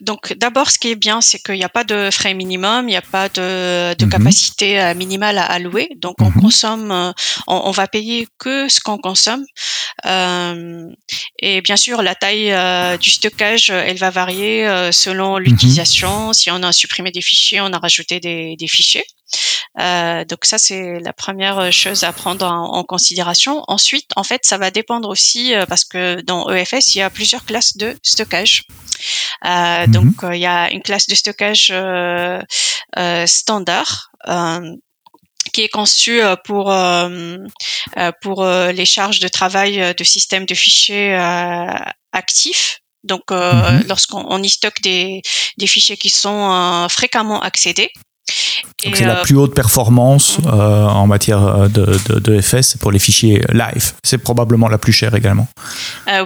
donc 0.00 0.34
d'abord 0.38 0.70
ce 0.70 0.78
qui 0.78 0.90
est 0.90 0.96
bien, 0.96 1.20
c'est 1.20 1.38
qu'il 1.38 1.54
n'y 1.54 1.64
a 1.64 1.68
pas 1.68 1.84
de 1.84 2.10
frais 2.10 2.34
minimum, 2.34 2.88
il 2.88 2.92
n'y 2.92 2.96
a 2.96 3.02
pas 3.02 3.28
de, 3.28 3.94
de 3.94 4.04
mhm. 4.04 4.10
capacité 4.10 4.92
minimale 4.96 5.38
à 5.38 5.44
allouer, 5.44 5.88
donc 5.98 6.16
on 6.20 6.30
mhm. 6.30 6.40
consomme, 6.40 7.12
on, 7.46 7.62
on, 7.64 7.70
va 7.70 7.86
payer 7.86 8.26
que 8.38 8.68
ce 8.68 8.80
qu'on 8.80 8.98
consomme. 8.98 9.44
Euh, 10.04 10.90
et 11.38 11.60
bien 11.62 11.76
sûr, 11.76 12.02
la 12.02 12.14
taille 12.14 12.52
euh, 12.52 12.96
du 12.98 13.10
stockage, 13.10 13.70
elle 13.70 13.96
va 13.96 14.10
varier 14.10 14.66
euh, 14.66 14.92
selon 14.92 15.38
mhm. 15.38 15.44
l'utilisation. 15.44 16.32
Si 16.32 16.50
on 16.50 16.62
a 16.62 16.72
supprimé 16.72 17.10
des 17.10 17.22
fichiers, 17.22 17.60
on 17.60 17.72
a 17.72 17.78
rajouté 17.78 18.20
des, 18.20 18.56
des 18.56 18.68
fichiers. 18.68 19.04
Euh, 19.80 20.24
donc 20.24 20.44
ça 20.44 20.56
c'est 20.56 21.00
la 21.00 21.12
première 21.12 21.72
chose 21.72 22.04
à 22.04 22.12
prendre 22.12 22.46
en, 22.46 22.84
considération. 22.84 23.64
Ensuite, 23.66 24.10
en 24.16 24.22
fait, 24.22 24.42
ça 24.44 24.56
va 24.56 24.70
dépendre 24.70 25.08
aussi 25.08 25.52
parce 25.68 25.84
que 25.84 26.20
dans 26.22 26.48
EFS 26.50 26.94
il 26.94 26.98
y 26.98 27.02
a 27.02 27.10
plusieurs 27.10 27.44
classes 27.44 27.76
de 27.76 27.96
stockage. 28.02 28.64
Euh, 29.44 29.86
mhm. 29.86 29.92
Donc 29.92 30.14
il 30.32 30.38
y 30.38 30.46
a 30.46 30.70
une 30.70 30.82
classe 30.82 31.08
de 31.08 31.14
stockage 31.14 31.72
euh, 31.72 33.26
standard 33.26 34.10
qui 35.56 35.62
est 35.62 35.68
conçu 35.70 36.20
euh, 36.20 36.36
pour 36.44 36.70
euh, 36.70 37.38
euh, 37.96 38.12
pour 38.20 38.44
les 38.44 38.84
charges 38.84 39.20
de 39.20 39.28
travail 39.28 39.94
de 39.96 40.04
système 40.04 40.44
de 40.44 40.54
fichiers 40.54 41.14
actifs. 42.12 42.80
Donc, 43.04 43.30
mhm. 43.30 43.84
lorsqu'on 43.88 44.42
y 44.42 44.48
stocke 44.48 44.82
des, 44.82 45.22
des 45.56 45.66
fichiers 45.66 45.96
qui 45.96 46.10
sont 46.10 46.86
fréquemment 46.90 47.40
accédés. 47.40 47.90
Donc 48.84 48.96
c'est 48.96 49.04
la 49.04 49.22
plus 49.22 49.36
haute 49.36 49.54
performance 49.54 50.38
mhm. 50.40 50.50
en 50.50 51.06
matière 51.06 51.70
de, 51.70 51.84
de, 52.08 52.18
de, 52.18 52.40
FS 52.40 52.76
pour 52.76 52.90
les 52.90 52.98
fichiers 52.98 53.40
live. 53.52 53.92
C'est 54.04 54.18
probablement 54.18 54.68
la 54.68 54.78
plus 54.78 54.92
chère 54.92 55.14
également. 55.14 55.48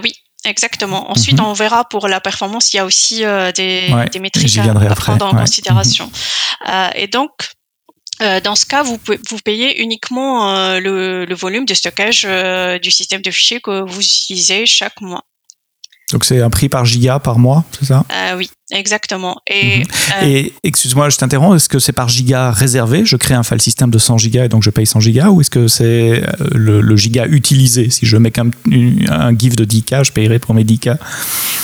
oui, 0.03 0.13
Exactement. 0.43 1.11
Ensuite, 1.11 1.39
mhm. 1.39 1.45
on 1.45 1.53
verra 1.53 1.85
pour 1.85 2.07
la 2.07 2.19
performance, 2.19 2.73
il 2.73 2.77
y 2.77 2.79
a 2.79 2.85
aussi 2.85 3.17
des, 3.55 3.93
des 4.11 4.19
métriques 4.19 4.57
à, 4.57 4.95
prendre 4.95 5.25
en 5.27 5.35
considération. 5.35 6.11
et 6.95 7.07
donc, 7.07 7.31
euh, 8.21 8.39
dans 8.39 8.55
ce 8.55 8.65
cas, 8.65 8.83
vous, 8.83 8.97
payez 9.43 9.81
uniquement 9.81 10.55
euh, 10.55 10.79
le, 10.79 11.33
volume 11.33 11.65
de 11.65 11.73
stockage 11.73 12.25
euh, 12.25 12.77
du 12.77 12.91
système 12.91 13.21
de 13.21 13.31
fichiers 13.31 13.61
que 13.61 13.81
vous 13.81 14.01
utilisez 14.01 14.65
chaque 14.65 15.01
mois. 15.01 15.23
Donc 16.11 16.25
c'est 16.25 16.41
un 16.41 16.49
prix 16.49 16.69
par 16.69 16.85
giga 16.85 17.19
par 17.19 17.39
mois, 17.39 17.63
c'est 17.77 17.85
ça? 17.85 18.03
Euh, 18.11 18.35
Oui, 18.37 18.49
exactement. 18.71 19.37
Et, 19.47 19.79
mhm. 19.79 19.85
euh, 20.21 20.25
et 20.25 20.53
excuse-moi, 20.63 21.09
je 21.09 21.17
t'interromps. 21.17 21.55
Est-ce 21.55 21.69
que 21.69 21.79
c'est 21.79 21.93
par 21.93 22.09
giga 22.09 22.51
réservé? 22.51 23.05
Je 23.05 23.15
crée 23.15 23.33
un 23.33 23.43
file 23.43 23.61
système 23.61 23.89
de 23.89 23.97
100 23.97 24.17
gigas 24.17 24.45
et 24.45 24.49
donc 24.49 24.63
je 24.63 24.69
paye 24.69 24.85
100 24.85 24.99
gigas 24.99 25.29
ou 25.29 25.41
est-ce 25.41 25.49
que 25.49 25.67
c'est 25.67 26.23
euh, 26.23 26.47
le, 26.51 26.97
giga 26.97 27.25
utilisé? 27.25 27.89
Si 27.89 28.05
je 28.05 28.17
mets 28.17 28.33
un, 28.39 28.51
un 29.09 29.37
GIF 29.37 29.55
de 29.55 29.65
10K, 29.65 30.03
je 30.05 30.11
payerai 30.11 30.39
pour 30.39 30.53
mes 30.53 30.63
10K 30.63 30.97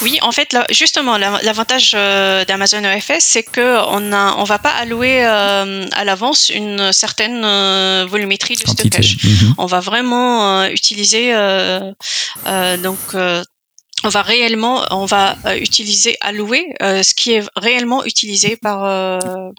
Oui, 0.01 0.17
en 0.21 0.31
fait, 0.31 0.53
là, 0.53 0.65
justement, 0.71 1.17
l'avantage 1.17 1.91
d'Amazon 1.91 2.83
EFS, 2.83 3.19
c'est 3.19 3.43
qu'on 3.43 3.99
ne 3.99 4.39
on 4.39 4.43
va 4.43 4.59
pas 4.59 4.71
allouer 4.71 5.23
à 5.23 6.03
l'avance 6.05 6.49
une 6.49 6.91
certaine 6.93 7.41
volumétrie 8.05 8.55
de 8.55 8.67
stockage. 8.67 9.17
Mhm. 9.23 9.55
On 9.57 9.65
va 9.65 9.79
vraiment 9.79 10.65
utiliser 10.65 11.33
donc 12.83 13.15
on 14.03 14.09
va 14.09 14.21
réellement, 14.21 14.85
on 14.91 15.05
va 15.05 15.37
euh, 15.45 15.57
utiliser, 15.57 16.17
allouer 16.21 16.73
euh, 16.81 17.03
ce 17.03 17.13
qui 17.13 17.33
est 17.33 17.43
réellement 17.55 18.05
utilisé 18.05 18.55
par 18.55 18.83
euh, 18.85 19.51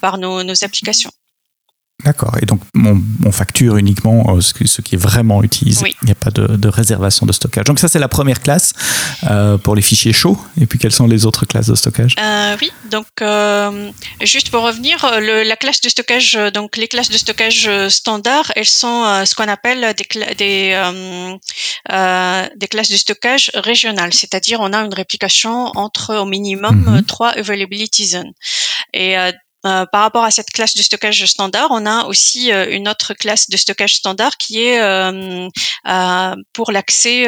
par 0.00 0.18
nos, 0.18 0.42
nos 0.42 0.64
applications. 0.64 1.10
D'accord. 2.02 2.36
Et 2.42 2.46
donc, 2.46 2.60
on, 2.74 3.30
facture 3.30 3.76
uniquement 3.76 4.36
euh, 4.36 4.40
ce, 4.40 4.52
ce, 4.66 4.82
qui 4.82 4.96
est 4.96 4.98
vraiment 4.98 5.42
utilisé. 5.42 5.94
Il 6.02 6.06
n'y 6.06 6.12
a 6.12 6.16
pas 6.16 6.30
de, 6.30 6.68
réservation 6.68 7.24
de 7.24 7.32
stockage. 7.32 7.64
Donc, 7.64 7.78
ça, 7.78 7.88
c'est 7.88 7.98
la 7.98 8.08
première 8.08 8.40
classe 8.40 8.72
euh, 9.30 9.58
pour 9.58 9.74
les 9.76 9.82
fichiers 9.82 10.12
chauds. 10.12 10.38
Et 10.60 10.66
puis, 10.66 10.78
quelles 10.78 10.92
sont 10.92 11.06
les 11.06 11.24
autres 11.24 11.46
classes 11.46 11.68
de 11.68 11.74
stockage? 11.74 12.16
Euh, 12.18 12.56
Oui. 12.60 12.72
Donc, 12.90 13.06
juste 14.22 14.50
pour 14.50 14.62
revenir, 14.62 15.06
la 15.20 15.56
classe 15.56 15.80
de 15.80 15.88
stockage, 15.88 16.38
donc 16.52 16.76
les 16.76 16.88
classes 16.88 17.10
de 17.10 17.16
stockage 17.16 17.70
standard, 17.88 18.52
elles 18.56 18.66
sont 18.66 19.24
ce 19.24 19.34
qu'on 19.34 19.48
appelle 19.48 19.94
des, 19.94 20.34
des, 20.36 21.30
des 22.56 22.68
classes 22.68 22.90
de 22.90 22.96
stockage 22.96 23.50
régionales. 23.54 24.12
C'est-à-dire, 24.12 24.60
on 24.60 24.72
a 24.72 24.78
une 24.78 24.94
réplication 24.94 25.70
entre 25.74 26.16
au 26.16 26.26
minimum 26.26 26.84
mhm. 26.86 27.04
trois 27.04 27.30
availability 27.30 28.06
zones. 28.06 28.32
Et 28.92 29.18
euh, 29.18 29.32
par 29.64 30.02
rapport 30.02 30.24
à 30.24 30.30
cette 30.30 30.50
classe 30.50 30.74
de 30.74 30.82
stockage 30.82 31.24
standard, 31.24 31.68
on 31.70 31.86
a 31.86 32.04
aussi 32.04 32.52
euh, 32.52 32.66
une 32.70 32.88
autre 32.88 33.14
classe 33.14 33.48
de 33.48 33.56
stockage 33.56 33.96
standard 33.96 34.36
qui 34.36 34.62
est 34.62 34.80
euh, 34.80 35.48
pour 36.52 36.70
l'accès 36.70 37.24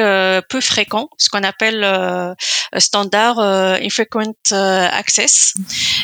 peu 0.49 0.61
fréquent, 0.61 1.09
ce 1.19 1.29
qu'on 1.29 1.43
appelle 1.43 1.85
standard 2.79 3.39
infrequent 3.39 4.35
access. 4.53 5.55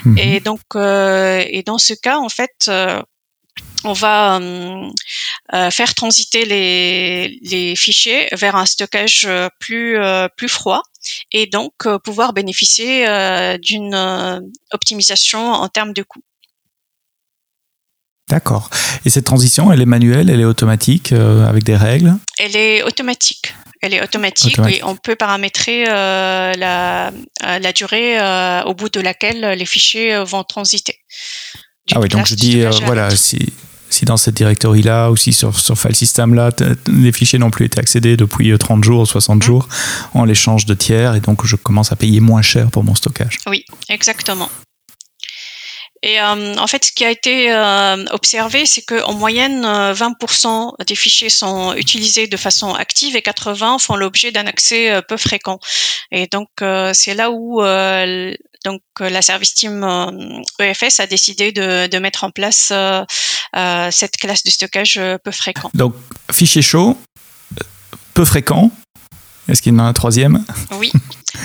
Mhm. 0.04 0.18
Et 0.18 0.40
donc, 0.40 0.60
et 0.74 1.62
dans 1.64 1.78
ce 1.78 1.94
cas, 1.94 2.18
en 2.18 2.28
fait, 2.28 2.70
on 3.84 3.92
va 3.92 4.40
faire 5.70 5.94
transiter 5.94 6.44
les, 6.44 7.38
les, 7.42 7.76
fichiers 7.76 8.28
vers 8.32 8.56
un 8.56 8.66
stockage 8.66 9.28
plus 9.58 9.98
plus 10.36 10.48
froid 10.48 10.82
et 11.30 11.46
donc 11.46 11.72
euh, 11.86 11.98
pouvoir 11.98 12.32
bénéficier 12.32 13.08
euh, 13.08 13.58
d'une 13.58 13.94
euh, 13.94 14.40
optimisation 14.72 15.52
en 15.52 15.68
termes 15.68 15.92
de 15.92 16.02
coût. 16.02 16.22
D'accord. 18.28 18.70
Et 19.04 19.10
cette 19.10 19.26
transition, 19.26 19.72
elle 19.72 19.82
est 19.82 19.86
manuelle, 19.86 20.30
elle 20.30 20.40
est 20.40 20.46
automatique, 20.46 21.12
avec 21.12 21.64
des 21.64 21.76
règles? 21.76 22.16
Elle 22.38 22.56
est 22.56 22.82
automatique. 22.82 23.54
Elle 23.82 23.92
est 23.92 24.02
automatique, 24.02 24.58
et 24.70 24.82
on 24.84 24.96
peut 24.96 25.16
paramétrer 25.16 25.84
la, 25.84 27.10
la, 27.42 27.72
durée 27.74 28.62
au 28.64 28.74
bout 28.74 28.88
de 28.88 29.00
laquelle 29.00 29.58
les 29.58 29.66
fichiers 29.66 30.22
vont 30.24 30.44
transiter. 30.44 31.00
Ah 31.92 32.00
oui, 32.00 32.08
donc 32.08 32.26
je 32.26 32.36
dis, 32.36 32.62
voilà, 32.86 33.14
si, 33.14 33.52
si 33.92 34.04
dans 34.04 34.16
cette 34.16 34.34
directory-là 34.34 35.10
ou 35.10 35.16
si 35.16 35.32
sur, 35.32 35.58
sur 35.58 35.78
file 35.78 35.94
system-là, 35.94 36.50
les 36.88 37.12
fichiers 37.12 37.38
n'ont 37.38 37.50
plus 37.50 37.66
été 37.66 37.78
accédés 37.78 38.16
depuis 38.16 38.56
30 38.56 38.78
euh, 38.78 38.82
jours 38.82 39.00
ou 39.02 39.06
60 39.06 39.38
mmh. 39.38 39.42
jours, 39.42 39.68
on 40.14 40.24
les 40.24 40.34
change 40.34 40.66
de 40.66 40.74
tiers 40.74 41.14
et 41.14 41.20
donc 41.20 41.44
je 41.46 41.56
commence 41.56 41.92
à 41.92 41.96
payer 41.96 42.20
moins 42.20 42.42
cher 42.42 42.70
pour 42.70 42.84
mon 42.84 42.94
stockage. 42.94 43.38
Oui, 43.46 43.64
exactement. 43.88 44.50
Et 46.02 46.20
euh, 46.20 46.54
en 46.56 46.66
fait, 46.66 46.84
ce 46.84 46.92
qui 46.92 47.04
a 47.04 47.10
été 47.10 47.52
euh, 47.52 48.04
observé, 48.10 48.66
c'est 48.66 48.82
qu'en 48.82 49.14
moyenne, 49.14 49.62
20% 49.62 50.84
des 50.84 50.94
fichiers 50.96 51.30
sont 51.30 51.74
utilisés 51.74 52.26
de 52.26 52.36
façon 52.36 52.74
active 52.74 53.14
et 53.16 53.20
80% 53.20 53.78
font 53.78 53.96
l'objet 53.96 54.32
d'un 54.32 54.46
accès 54.46 55.00
peu 55.08 55.16
fréquent. 55.16 55.60
Et 56.10 56.26
donc, 56.26 56.48
c'est 56.92 57.14
là 57.14 57.30
où 57.30 57.62
donc 58.64 58.82
euh, 59.00 59.10
la 59.10 59.22
service 59.22 59.54
team 59.54 59.82
EFS 60.58 61.00
euh, 61.00 61.02
e 61.02 61.02
a 61.02 61.06
décidé 61.06 61.52
de, 61.52 61.98
mettre 61.98 62.24
en 62.24 62.30
place 62.30 62.72
euh, 62.72 63.04
cette 63.90 64.16
classe 64.16 64.42
de 64.44 64.50
stockage 64.50 65.00
peu 65.24 65.30
fréquent. 65.30 65.70
Donc 65.74 65.94
fichier 66.32 66.62
chaud, 66.62 66.96
peu 68.14 68.24
fréquent. 68.24 68.70
Est-ce 69.48 69.62
qu'il 69.62 69.72
y 69.72 69.76
en 69.76 69.80
a 69.80 69.82
un 69.82 69.92
troisième 69.92 70.44
Oui. 70.78 70.92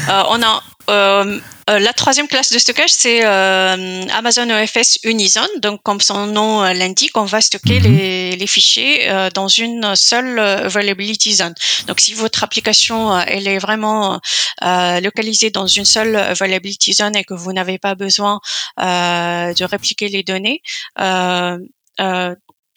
on 0.08 0.42
a 0.42 0.64
euh, 0.90 1.40
euh, 1.70 1.80
la 1.80 1.92
troisième 1.92 2.30
classe 2.30 2.54
de 2.54 2.60
stockage, 2.60 2.92
c'est 2.92 3.26
euh, 3.26 4.06
Amazon 4.14 4.50
EFS 4.50 5.00
Unizone. 5.04 5.60
Donc, 5.62 5.84
comme 5.84 6.00
son 6.00 6.28
nom 6.28 6.64
l'indique, 6.64 7.18
on 7.18 7.26
va 7.26 7.42
stocker 7.42 7.80
mhm. 7.80 7.84
les, 7.84 8.36
les, 8.38 8.48
fichiers 8.48 9.10
dans 9.34 9.50
une 9.50 9.96
seule 9.96 10.40
availability 10.40 11.34
zone. 11.34 11.54
Donc, 11.88 12.00
si 12.00 12.14
votre 12.14 12.44
application 12.44 13.20
elle 13.20 13.48
est 13.48 13.60
vraiment 13.60 14.22
localisée 14.62 15.50
dans 15.50 15.68
une 15.68 15.86
seule 15.86 16.16
availability 16.16 16.94
zone 16.94 17.18
et 17.18 17.26
que 17.26 17.34
vous 17.34 17.52
n'avez 17.52 17.80
pas 17.80 17.96
besoin 17.96 18.40
de 18.78 19.64
répliquer 19.66 20.08
les 20.08 20.24
données, 20.24 20.62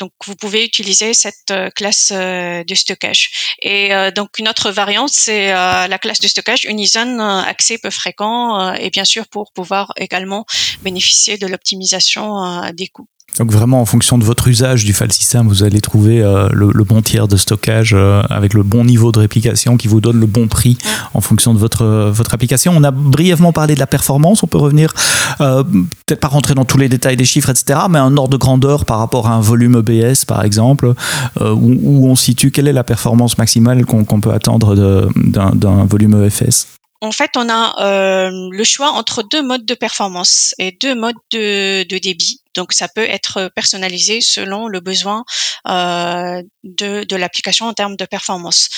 donc, 0.01 0.13
vous 0.27 0.35
pouvez 0.35 0.65
utiliser 0.65 1.13
cette 1.13 1.51
euh, 1.51 1.69
classe 1.71 2.11
euh, 2.13 2.65
de 2.65 2.75
stockage. 2.75 3.55
Et 3.61 3.95
euh, 3.95 4.11
donc, 4.11 4.39
une 4.39 4.49
autre 4.49 4.71
variante, 4.71 5.11
c'est 5.13 5.53
la 5.53 5.99
classe 5.99 6.21
de 6.21 6.29
stockage 6.29 6.65
Unison 6.65 7.21
accès 7.21 7.77
peu 7.79 7.91
fréquent 7.91 8.73
et 8.75 8.91
bien 8.91 9.05
sûr 9.05 9.29
pour 9.29 9.53
pouvoir 9.53 9.93
également 9.97 10.47
bénéficier 10.83 11.37
de 11.37 11.47
l'optimisation 11.47 12.71
des 12.73 12.89
coûts. 12.89 13.09
Donc 13.39 13.53
vraiment 13.53 13.81
en 13.81 13.85
fonction 13.85 14.19
de 14.19 14.25
votre 14.25 14.49
usage 14.49 14.85
du 14.85 14.93
file 14.93 15.13
system, 15.13 15.47
vous 15.47 15.63
allez 15.63 15.81
trouver 15.81 16.21
euh, 16.21 16.49
le, 16.53 16.85
bon 16.85 17.01
tiers 17.01 17.29
de 17.29 17.37
stockage 17.37 17.93
euh, 17.95 18.23
avec 18.29 18.55
le 18.55 18.63
bon 18.63 18.85
niveau 18.85 19.13
de 19.13 19.21
réplication 19.21 19.77
qui 19.77 19.89
vous 19.89 20.01
donne 20.01 20.19
le 20.19 20.27
bon 20.27 20.49
prix 20.49 20.77
en 21.15 21.21
fonction 21.21 21.55
de 21.55 21.59
votre, 21.59 22.11
votre 22.11 22.35
application. 22.35 22.73
On 22.77 22.83
a 22.83 22.91
brièvement 22.91 23.53
parlé 23.53 23.75
de 23.75 23.81
la 23.81 23.87
performance, 23.87 24.43
on 24.43 24.47
peut 24.47 24.59
revenir, 24.59 24.93
euh, 25.41 25.63
peut-être 25.63 26.21
pas 26.21 26.29
rentrer 26.29 26.55
dans 26.55 26.65
tous 26.65 26.79
les 26.79 26.89
détails 26.89 27.17
des 27.17 27.25
chiffres, 27.25 27.51
etc., 27.51 27.81
mais 27.89 27.99
un 27.99 28.17
ordre 28.17 28.31
de 28.31 28.37
grandeur 28.37 28.85
par 28.85 28.99
rapport 28.99 29.29
à 29.29 29.33
un 29.33 29.41
volume 29.41 29.77
EBS 29.87 30.25
par 30.27 30.45
exemple, 30.45 30.95
où, 31.41 32.09
on 32.09 32.15
situe 32.15 32.51
quelle 32.51 32.69
est 32.69 32.73
la 32.73 32.85
performance 32.85 33.39
maximale 33.39 33.85
qu'on 33.85 34.21
peut 34.21 34.33
attendre 34.33 34.75
d'un 35.15 35.85
volume 35.85 36.25
EFS 36.25 36.80
en 37.03 37.13
fait, 37.13 37.31
on 37.37 37.49
a 37.49 37.83
euh, 37.83 38.31
le 38.51 38.65
choix 38.65 38.91
entre 38.91 39.23
deux 39.23 39.43
modes 39.43 39.65
de 39.65 39.75
performance 39.75 40.55
et 40.59 40.73
deux 40.73 40.95
modes 40.95 41.15
de, 41.33 41.85
débit. 41.99 42.43
Donc, 42.55 42.73
ça 42.73 42.89
peut 42.89 43.09
être 43.09 43.51
personnalisé 43.55 44.21
selon 44.21 44.69
le 44.69 44.81
besoin 44.81 45.25
euh, 45.69 46.43
de, 46.63 47.17
l'application 47.17 47.67
en 47.67 47.73
termes 47.73 47.97
de 47.97 48.05
performance. 48.05 48.69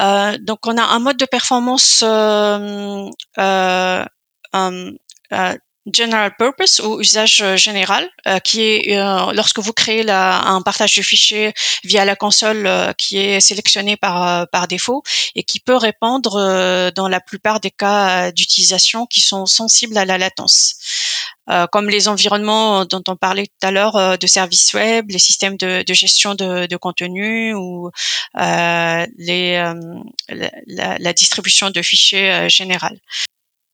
Euh, 0.00 0.36
donc, 0.42 0.66
on 0.66 0.76
a 0.76 0.82
un 0.82 0.98
mode 0.98 1.16
de 1.16 1.24
performance 1.24 2.02
general 5.92 6.34
purpose 6.38 6.80
ou 6.80 7.00
usage 7.00 7.40
euh, 7.42 7.56
général, 7.56 8.08
euh, 8.26 8.38
qui 8.38 8.62
est 8.62 8.96
euh, 8.96 9.32
lorsque 9.32 9.58
vous 9.58 9.72
créez 9.72 10.02
la, 10.02 10.40
un 10.42 10.62
partage 10.62 10.96
de 10.96 11.02
fichiers 11.02 11.52
via 11.84 12.04
la 12.04 12.16
console 12.16 12.68
qui 12.96 13.18
est 13.18 13.40
sélectionné 13.40 13.96
par 13.96 14.48
par 14.48 14.68
défaut 14.68 15.02
et 15.34 15.42
qui 15.42 15.60
peut 15.60 15.76
répondre 15.76 16.90
dans 16.94 17.08
la 17.08 17.20
plupart 17.20 17.60
des 17.60 17.70
cas 17.70 18.32
d'utilisation 18.32 19.06
qui 19.06 19.20
sont 19.20 19.46
sensibles 19.46 19.96
à 19.98 20.04
la 20.04 20.18
latence. 20.18 20.76
comme 21.72 21.90
les 21.90 22.08
environnements 22.08 22.84
dont 22.86 23.02
on 23.08 23.16
parlait 23.16 23.46
tout 23.46 23.66
à 23.66 23.70
l'heure 23.70 24.18
de 24.18 24.26
services 24.26 24.72
web, 24.74 25.10
les 25.10 25.18
systèmes 25.18 25.56
de, 25.56 25.84
de 25.86 25.94
gestion 25.94 26.34
de, 26.34 26.66
de, 26.66 26.76
contenu 26.76 27.54
ou 27.54 27.90
les, 28.34 29.74
la, 30.28 30.98
la, 30.98 31.12
distribution 31.12 31.70
de 31.70 31.82
fichiers 31.82 32.48
générale. 32.48 32.98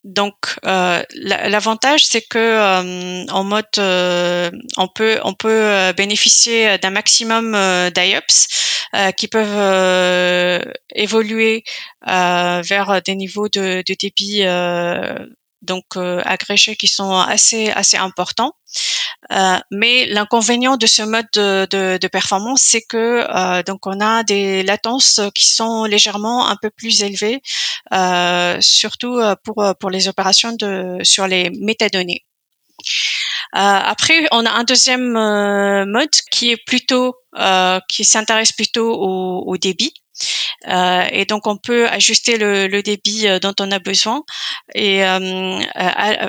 Donc 0.05 0.59
euh, 0.65 1.03
l'avantage 1.13 2.07
c'est 2.07 2.23
que 2.23 2.39
euh, 2.39 3.27
en 3.31 3.45
mode 3.45 3.67
euh, 3.77 4.51
on 4.79 4.89
peut 4.89 5.21
on 5.25 5.35
peut 5.35 5.93
bénéficier 5.95 6.79
d'un 6.79 6.89
maximum 6.89 7.53
d'IOPS 7.95 8.81
qui 9.19 9.29
peuvent 9.29 10.65
évoluer 10.95 11.65
vers 12.07 13.03
des 13.05 13.15
niveaux 13.15 13.49
de, 13.49 13.83
de 13.87 13.95
débit 13.95 14.43
donc 15.63 15.85
euh, 15.97 16.23
agrégés 16.25 16.77
qui 16.77 16.89
sont 16.89 17.13
assez 17.19 17.71
assez 17.71 17.97
importants. 17.97 18.55
Euh, 19.33 19.59
mais 19.71 20.07
l'inconvénient 20.07 20.77
de 20.77 20.87
ce 20.87 21.03
mode 21.03 21.27
de, 21.33 22.07
performance, 22.09 22.63
c'est 22.63 22.83
que 22.83 23.27
euh, 23.29 23.63
donc 23.63 23.87
on 23.87 24.01
a 24.01 24.23
des 24.23 24.63
latences 24.63 25.21
qui 25.35 25.45
sont 25.45 25.85
légèrement 25.85 26.49
un 26.49 26.57
peu 26.57 26.71
plus 26.71 27.03
élevées, 27.03 27.43
euh, 27.93 28.59
surtout 28.61 29.19
euh, 29.19 29.35
pour 29.45 29.63
pour 29.79 29.91
les 29.91 30.09
opérations 30.09 30.53
de 30.53 30.99
sur 31.03 31.27
les 31.27 31.51
métadonnées. 31.51 32.25
Euh, 33.57 33.59
après, 33.59 34.27
on 34.31 34.47
a 34.47 34.51
un 34.51 34.65
deuxième 34.65 35.13
mode 35.13 36.11
qui 36.31 36.51
est 36.51 36.65
plutôt 36.65 37.17
qui 37.89 38.05
s'intéresse 38.05 38.53
plutôt 38.53 38.93
au, 38.93 39.45
au 39.47 39.57
débit. 39.57 39.93
Euh, 40.69 41.05
et 41.11 41.25
donc 41.25 41.47
on 41.47 41.57
peut 41.57 41.89
ajuster 41.89 42.37
le, 42.37 42.83
débit 42.83 43.27
euh, 43.27 43.39
dont 43.39 43.55
on 43.61 43.71
a 43.71 43.79
besoin 43.79 44.23
et 44.75 45.05
euh, 45.05 45.59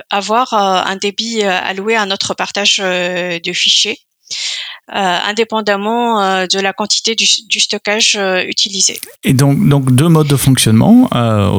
avoir 0.09 0.53
un 0.53 0.95
débit 0.95 1.43
alloué 1.43 1.95
à 1.95 2.05
notre 2.05 2.33
partage 2.33 2.77
de 2.77 3.53
fichiers. 3.53 3.99
Euh, 4.93 5.17
indépendamment 5.29 6.21
euh, 6.21 6.47
de 6.51 6.59
la 6.59 6.73
quantité 6.73 7.15
du, 7.15 7.25
stockage 7.61 8.17
euh, 8.19 8.43
utilisé. 8.45 8.99
Et 9.23 9.31
donc, 9.31 9.69
donc 9.69 9.95
deux 9.95 10.09
modes 10.09 10.27
de 10.27 10.35
fonctionnement, 10.35 11.07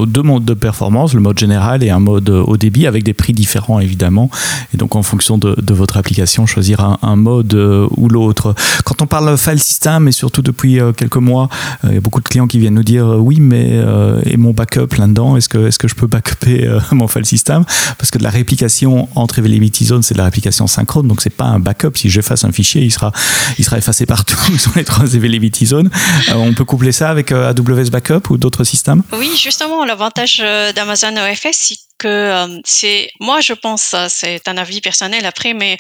deux 0.07 0.21
modes 0.21 0.45
de 0.45 0.53
performance, 0.53 1.15
le 1.15 1.21
mode 1.21 1.39
général 1.39 1.83
et 1.83 1.89
un 1.89 1.99
mode 1.99 2.29
au 2.29 2.59
débit 2.59 2.87
avec 2.87 3.05
des 3.05 3.15
prix 3.15 3.33
différents 3.33 3.81
évidemment. 3.81 4.29
Et 4.75 4.77
donc 4.77 4.97
en 4.97 5.03
fonction 5.03 5.39
de, 5.39 5.73
votre 5.73 5.97
application, 5.97 6.45
choisir 6.45 6.99
un, 7.01 7.17
mode 7.17 7.55
ou 7.55 8.09
l'autre. 8.09 8.55
Quand 8.85 9.01
on 9.01 9.07
parle 9.07 9.39
file 9.39 9.59
system 9.59 10.09
et 10.09 10.13
surtout 10.13 10.43
depuis 10.43 10.81
quelques 10.97 11.17
mois, 11.17 11.49
il 11.85 11.95
y 11.95 11.97
a 11.97 12.01
beaucoup 12.01 12.21
de 12.21 12.29
clients 12.29 12.49
qui 12.49 12.59
viennent 12.59 12.75
nous 12.75 12.83
dire 12.83 13.07
oui 13.07 13.41
mais 13.41 13.81
et 14.27 14.37
mon 14.37 14.51
backup 14.51 14.95
là-dedans, 14.99 15.37
est-ce 15.37 15.49
que, 15.49 15.69
est-ce 15.69 15.79
que 15.79 15.89
je 15.89 15.95
peux 15.95 16.07
backuper 16.07 16.69
mon 16.93 17.09
file 17.09 17.25
system? 17.25 17.65
Parce 17.97 18.11
que 18.11 18.19
de 18.19 18.25
la 18.25 18.31
réplication 18.31 19.09
entre 19.15 19.39
Availability 19.39 19.87
Zone, 19.87 20.03
c'est 20.03 20.15
de 20.15 20.19
la 20.19 20.25
réplication 20.25 20.67
synchrone, 20.67 21.09
donc 21.09 21.23
c'est 21.23 21.31
pas 21.31 21.47
un 21.47 21.61
backup. 21.61 21.93
Si 21.95 22.11
j'efface 22.11 22.45
un 22.45 22.53
fichier, 22.53 22.83
il 22.83 22.91
sera 22.91 23.12
il 23.59 23.65
sera 23.65 23.79
effacé 23.79 24.07
partout 24.07 24.37
sur 24.59 24.73
les 24.77 24.85
trois 24.85 25.05
Availability 25.05 25.67
Zones. 25.67 25.91
Euh, 26.29 26.35
on 26.35 26.55
peut 26.55 26.65
coupler 26.65 26.93
ça 26.93 27.11
avec 27.11 27.33
euh, 27.33 27.51
AWS 27.51 27.91
Backup 27.91 28.31
ou 28.31 28.37
d'autres 28.37 28.65
systèmes? 28.65 29.03
Oui, 29.13 29.31
justement, 29.37 29.85
l'avantage 29.85 30.41
euh, 30.45 30.73
d'Amazon 30.73 31.15
OFS, 31.17 31.75
que 32.03 32.61
c'est, 32.65 33.11
moi 33.21 33.41
je 33.41 33.53
pense, 33.53 33.95
c'est 34.09 34.49
un 34.49 34.57
avis 34.57 34.81
personnel 34.81 35.25
après, 35.25 35.55
mais 35.55 35.77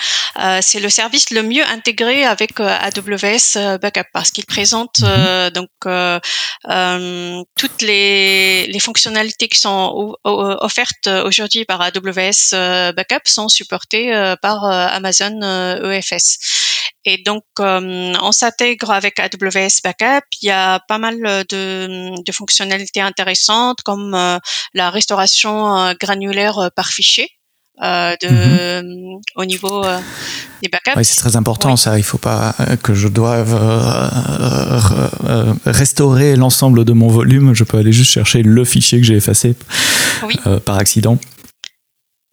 c'est 0.60 0.80
le 0.80 0.88
service 0.88 1.30
le 1.30 1.42
mieux 1.42 1.64
intégré 1.64 2.24
avec 2.24 2.58
AWS 2.60 3.78
Backup 3.80 4.08
parce 4.12 4.30
qu'il 4.30 4.46
présente 4.46 5.00
mhm. 5.00 5.50
donc 5.50 5.70
toutes 7.56 7.82
les, 7.82 8.66
les, 8.66 8.80
fonctionnalités 8.80 9.48
qui 9.48 9.58
sont 9.58 10.16
offertes 10.24 11.08
aujourd'hui 11.24 11.64
par 11.64 11.80
AWS 11.80 12.92
Backup 12.96 13.24
sont 13.26 13.48
supportées 13.48 14.34
par 14.40 14.64
Amazon 14.64 15.40
EFS. 15.90 16.38
Et 17.04 17.18
donc, 17.18 17.44
euh, 17.58 18.14
on 18.22 18.32
s'intègre 18.32 18.90
avec 18.92 19.18
AWS 19.18 19.80
Backup. 19.82 20.24
Il 20.40 20.46
y 20.46 20.50
a 20.50 20.78
pas 20.86 20.98
mal 20.98 21.18
de, 21.20 22.22
de 22.22 22.32
fonctionnalités 22.32 23.00
intéressantes 23.00 23.82
comme 23.82 24.14
euh, 24.14 24.38
la 24.74 24.90
restauration 24.90 25.76
euh, 25.76 25.94
granulaire 26.12 26.70
par 26.74 26.88
fichier. 26.88 27.28
Euh, 27.82 28.14
de, 28.20 28.28
mhm. 28.28 29.20
au 29.34 29.44
niveau 29.46 29.82
des 30.62 30.68
backups. 30.68 30.92
Oui, 30.94 31.04
c'est 31.04 31.16
très 31.16 31.36
important 31.36 31.76
ça. 31.76 31.98
Il 31.98 32.04
faut 32.04 32.18
pas 32.18 32.54
que 32.82 32.92
je 32.94 33.08
doive 33.08 33.54
restaurer 35.64 36.36
l'ensemble 36.36 36.84
de 36.84 36.92
mon 36.92 37.08
volume. 37.08 37.54
Je 37.54 37.64
peux 37.64 37.78
aller 37.78 37.92
juste 37.92 38.12
chercher 38.12 38.42
le 38.42 38.64
fichier 38.64 39.00
que 39.00 39.06
j'ai 39.06 39.16
effacé 39.16 39.56
oui. 40.22 40.38
par 40.64 40.76
accident. 40.76 41.18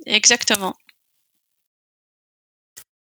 Exactement. 0.06 0.76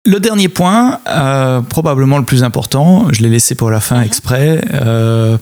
Le 0.07 0.21
dernier 0.21 0.47
point, 0.47 0.99
euh, 1.09 1.59
probablement 1.59 2.17
le 2.17 2.23
plus 2.23 2.45
important, 2.45 3.07
je 3.11 3.21
l'ai 3.21 3.27
laissé 3.27 3.55
pour 3.55 3.69
la 3.69 3.81
fin 3.81 3.97
mhm. 3.97 4.05
exprès. 4.05 4.61
Euh, 4.73 5.37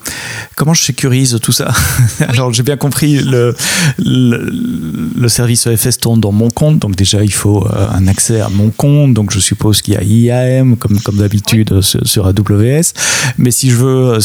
comment 0.56 0.74
je 0.74 0.82
sécurise 0.82 1.38
tout 1.40 1.52
ça 1.52 1.72
Alors 2.28 2.52
j'ai 2.52 2.64
bien 2.64 2.76
compris, 2.76 3.18
le, 3.18 3.56
le, 4.00 5.28
service 5.28 5.68
EFS 5.68 6.00
tourne 6.00 6.20
dans 6.20 6.32
mon 6.32 6.50
compte, 6.50 6.80
donc 6.80 6.96
déjà 6.96 7.24
il 7.24 7.32
faut 7.32 7.68
euh, 7.68 7.88
un 7.92 8.08
accès 8.08 8.42
à 8.42 8.50
mon 8.50 8.72
compte, 8.72 9.14
donc 9.14 9.32
je 9.32 9.40
suppose 9.40 9.84
qu'il 9.84 9.94
y 9.94 9.98
a 9.98 10.02
IAM 10.02 10.78
comme, 10.78 11.00
comme 11.00 11.18
d'habitude 11.18 11.82
sur, 11.82 12.26
AWS. 12.26 12.94
Mais 13.38 13.52
si 13.52 13.70
je 13.70 13.76
veux 13.76 14.18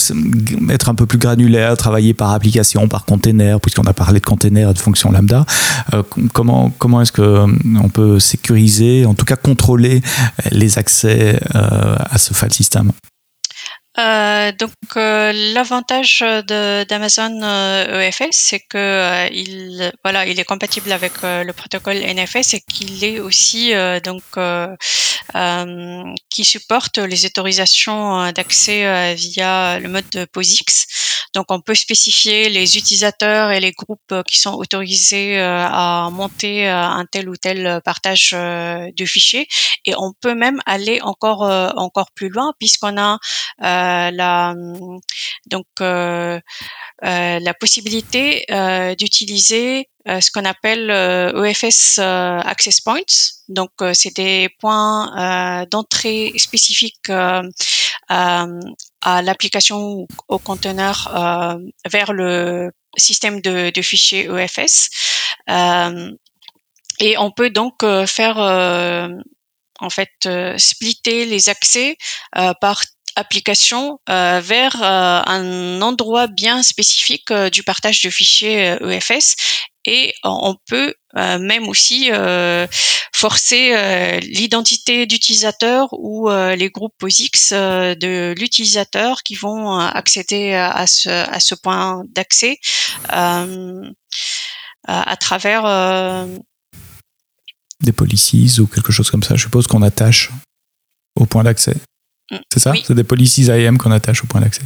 être 0.70 0.88
un 0.88 0.94
peu 0.94 1.04
plus 1.04 1.18
granulaire, 1.18 1.76
travailler 1.76 2.14
par 2.14 2.30
application, 2.30 2.88
par 2.88 3.04
container, 3.04 3.60
puisqu'on 3.60 3.84
a 3.84 3.92
parlé 3.92 4.20
de 4.20 4.24
container 4.24 4.70
et 4.70 4.72
de 4.72 4.78
fonction 4.78 5.12
lambda, 5.12 5.44
comment, 6.32 6.72
comment 6.78 7.02
est-ce 7.02 7.12
qu'on 7.12 7.88
peut 7.90 8.18
sécuriser, 8.20 9.04
en 9.04 9.12
tout 9.12 9.26
cas 9.26 9.36
contrôler 9.36 10.00
les 10.50 10.78
accès 10.78 11.40
euh, 11.54 11.96
à 11.98 12.18
ce 12.18 12.34
file 12.34 12.52
system 12.52 12.92
euh, 13.98 14.52
donc 14.52 14.72
euh, 14.96 15.32
l'avantage 15.54 16.20
d'Amazon 16.20 17.42
EFS, 17.42 18.30
c'est 18.30 18.60
que 18.60 19.28
il 19.32 19.92
voilà, 20.04 20.26
il 20.26 20.38
est 20.38 20.44
compatible 20.44 20.92
avec 20.92 21.22
le 21.22 21.52
protocole 21.52 21.96
NFS 21.96 22.54
et 22.54 22.60
qu'il 22.60 23.02
est 23.04 23.20
aussi 23.20 23.72
donc 24.04 24.22
qui 26.30 26.44
supporte 26.44 26.98
les 26.98 27.26
autorisations 27.26 28.32
d'accès 28.32 29.14
via 29.14 29.78
le 29.78 29.88
mode 29.88 30.08
de 30.10 30.24
POSIX. 30.24 30.86
Donc, 31.34 31.46
on 31.50 31.60
peut 31.60 31.74
spécifier 31.76 32.48
les 32.48 32.76
utilisateurs 32.76 33.52
et 33.52 33.60
les 33.60 33.70
groupes 33.70 34.14
qui 34.26 34.38
sont 34.38 34.54
autorisés 34.54 35.38
euh, 35.38 35.64
à 35.64 36.08
monter 36.10 36.68
euh, 36.68 36.76
un 36.76 37.06
tel 37.06 37.28
ou 37.28 37.36
tel 37.36 37.80
partage 37.84 38.32
euh, 38.34 38.90
de 38.96 39.04
fichiers. 39.04 39.46
Et 39.84 39.94
on 39.96 40.12
peut 40.12 40.34
même 40.34 40.60
aller 40.66 41.00
encore 41.02 41.40
encore 41.40 42.10
plus 42.12 42.28
loin 42.28 42.52
puisqu'on 42.58 42.98
a 42.98 43.18
la 44.10 44.54
donc 45.46 45.66
la 45.80 47.54
possibilité 47.58 48.44
d'utiliser 48.98 49.88
ce 50.06 50.30
qu'on 50.30 50.44
appelle 50.44 50.90
EFS 50.90 51.98
Access 51.98 52.80
Points. 52.80 53.12
Donc, 53.48 53.70
c'est 53.94 54.14
des 54.16 54.48
points 54.60 55.66
d'entrée 55.70 56.32
spécifiques 56.36 57.10
à 59.00 59.22
l'application 59.22 60.06
au 60.28 60.38
conteneur 60.38 61.08
euh, 61.14 61.58
vers 61.88 62.12
le 62.12 62.70
système 62.96 63.40
de, 63.40 63.70
de 63.70 63.82
fichiers 63.82 64.28
EFS. 64.28 64.90
Euh, 65.48 66.10
et 66.98 67.16
on 67.18 67.30
peut 67.30 67.50
donc 67.50 67.82
euh, 67.82 68.06
faire 68.06 68.36
en 69.82 69.88
fait 69.88 70.28
splitter 70.58 71.24
les 71.24 71.48
accès 71.48 71.96
par 72.60 72.82
application 73.16 73.98
vers 74.06 74.82
un 74.82 75.82
endroit 75.82 76.26
bien 76.26 76.62
spécifique 76.62 77.32
du 77.52 77.62
partage 77.62 78.02
de 78.02 78.10
fichiers 78.10 78.76
EFS 78.80 79.36
et 79.86 80.12
on 80.24 80.56
peut 80.68 80.94
même 81.14 81.68
aussi 81.68 82.10
forcer 83.12 84.20
l'identité 84.20 85.06
d'utilisateur 85.06 85.88
ou 85.92 86.30
les 86.30 86.70
groupes 86.70 86.94
POSIX 86.98 87.52
de 87.52 88.34
l'utilisateur 88.38 89.22
qui 89.22 89.34
vont 89.34 89.78
accéder 89.78 90.54
à 90.54 90.86
ce, 90.86 91.08
à 91.08 91.40
ce 91.40 91.54
point 91.54 92.02
d'accès 92.14 92.58
à 94.86 95.16
travers 95.18 96.26
des 97.80 97.92
policies 97.92 98.60
ou 98.60 98.66
quelque 98.66 98.92
chose 98.92 99.10
comme 99.10 99.22
ça. 99.22 99.36
Je 99.36 99.42
suppose 99.42 99.66
qu'on 99.66 99.82
attache 99.82 100.30
au 101.16 101.26
point 101.26 101.44
d'accès. 101.44 101.76
C'est 102.52 102.60
ça 102.60 102.72
C'est 102.84 102.94
des 102.94 103.04
policies 103.04 103.46
IAM 103.46 103.76
qu'on 103.76 103.90
attache 103.90 104.22
au 104.22 104.26
point 104.26 104.40
d'accès. 104.40 104.62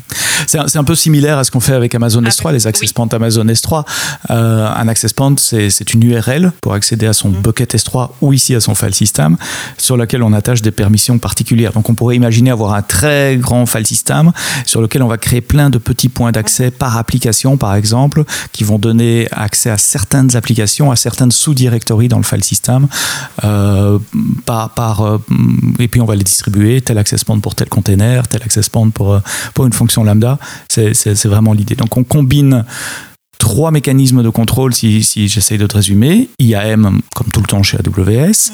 C'est 0.46 0.58
un, 0.58 0.66
un, 0.74 0.84
peu 0.84 0.94
similaire 0.94 1.38
à 1.38 1.44
ce 1.44 1.50
qu'on 1.50 1.60
fait 1.60 1.72
avec 1.72 1.94
Amazon 1.94 2.20
S3, 2.20 2.52
les 2.52 2.66
access 2.66 2.92
points 2.92 3.08
Amazon 3.12 3.44
S3. 3.44 3.84
Euh, 4.30 4.68
un 4.68 4.88
access 4.88 5.12
point, 5.12 5.34
c'est 5.38 5.94
une 5.94 6.02
URL 6.02 6.52
pour 6.60 6.74
accéder 6.74 7.06
à 7.06 7.12
son 7.12 7.30
mm. 7.30 7.40
bucket 7.40 7.74
S3 7.74 8.10
ou 8.20 8.32
ici 8.32 8.54
à 8.54 8.60
son 8.60 8.74
file 8.74 8.94
system, 8.94 9.36
sur 9.78 9.96
laquelle 9.96 10.22
on 10.22 10.32
attache 10.32 10.60
des 10.60 10.72
permissions 10.72 11.18
particulières. 11.18 11.72
Donc 11.72 11.88
on 11.88 11.94
pourrait 11.94 12.16
imaginer 12.16 12.50
avoir 12.50 12.74
un 12.74 12.82
très 12.82 13.36
grand 13.36 13.64
file 13.64 13.86
system 13.86 14.32
sur 14.66 14.82
lequel 14.82 15.02
on 15.02 15.08
va 15.08 15.16
créer 15.16 15.40
plein 15.40 15.70
de 15.70 15.78
petits 15.78 16.08
points 16.08 16.32
d'accès 16.32 16.70
par 16.70 16.98
application, 16.98 17.56
par 17.56 17.74
exemple, 17.74 18.24
qui 18.52 18.64
vont 18.64 18.78
donner 18.78 19.28
accès 19.32 19.70
à 19.70 19.78
certaines 19.78 20.36
applications, 20.36 20.90
à 20.90 20.96
certaines 20.96 21.32
sous-directories 21.32 22.08
dans 22.08 22.18
le 22.18 22.24
file 22.24 22.44
system, 22.44 22.88
euh, 23.44 23.98
par, 24.44 24.74
par, 24.74 25.00
euh, 25.02 25.18
et 25.78 25.88
puis 25.88 26.00
on 26.00 26.06
va 26.06 26.14
les 26.14 26.24
distribuer, 26.24 26.80
tel 26.82 26.98
access 26.98 27.24
point 27.24 27.38
pour 27.38 27.53
tel 27.54 27.68
container, 27.68 28.26
tel 28.28 28.42
access 28.42 28.68
point 28.68 28.90
pour, 28.90 29.14
euh, 29.14 29.20
pour 29.54 29.66
une 29.66 29.72
fonction 29.72 30.04
lambda. 30.04 30.38
C'est 30.68 31.24
vraiment 31.24 31.52
l'idée. 31.52 31.74
Donc 31.74 31.96
on 31.96 32.04
combine 32.04 32.64
trois 33.38 33.70
mécanismes 33.70 34.22
de 34.22 34.30
contrôle, 34.30 34.74
si, 34.74 35.02
si 35.02 35.28
j'essaye 35.28 35.58
de 35.58 35.66
te 35.66 35.76
résumer. 35.76 36.28
IAM, 36.38 37.00
comme 37.14 37.28
tout 37.28 37.40
le 37.40 37.46
temps 37.46 37.62
chez 37.62 37.78
AWS. 37.78 38.52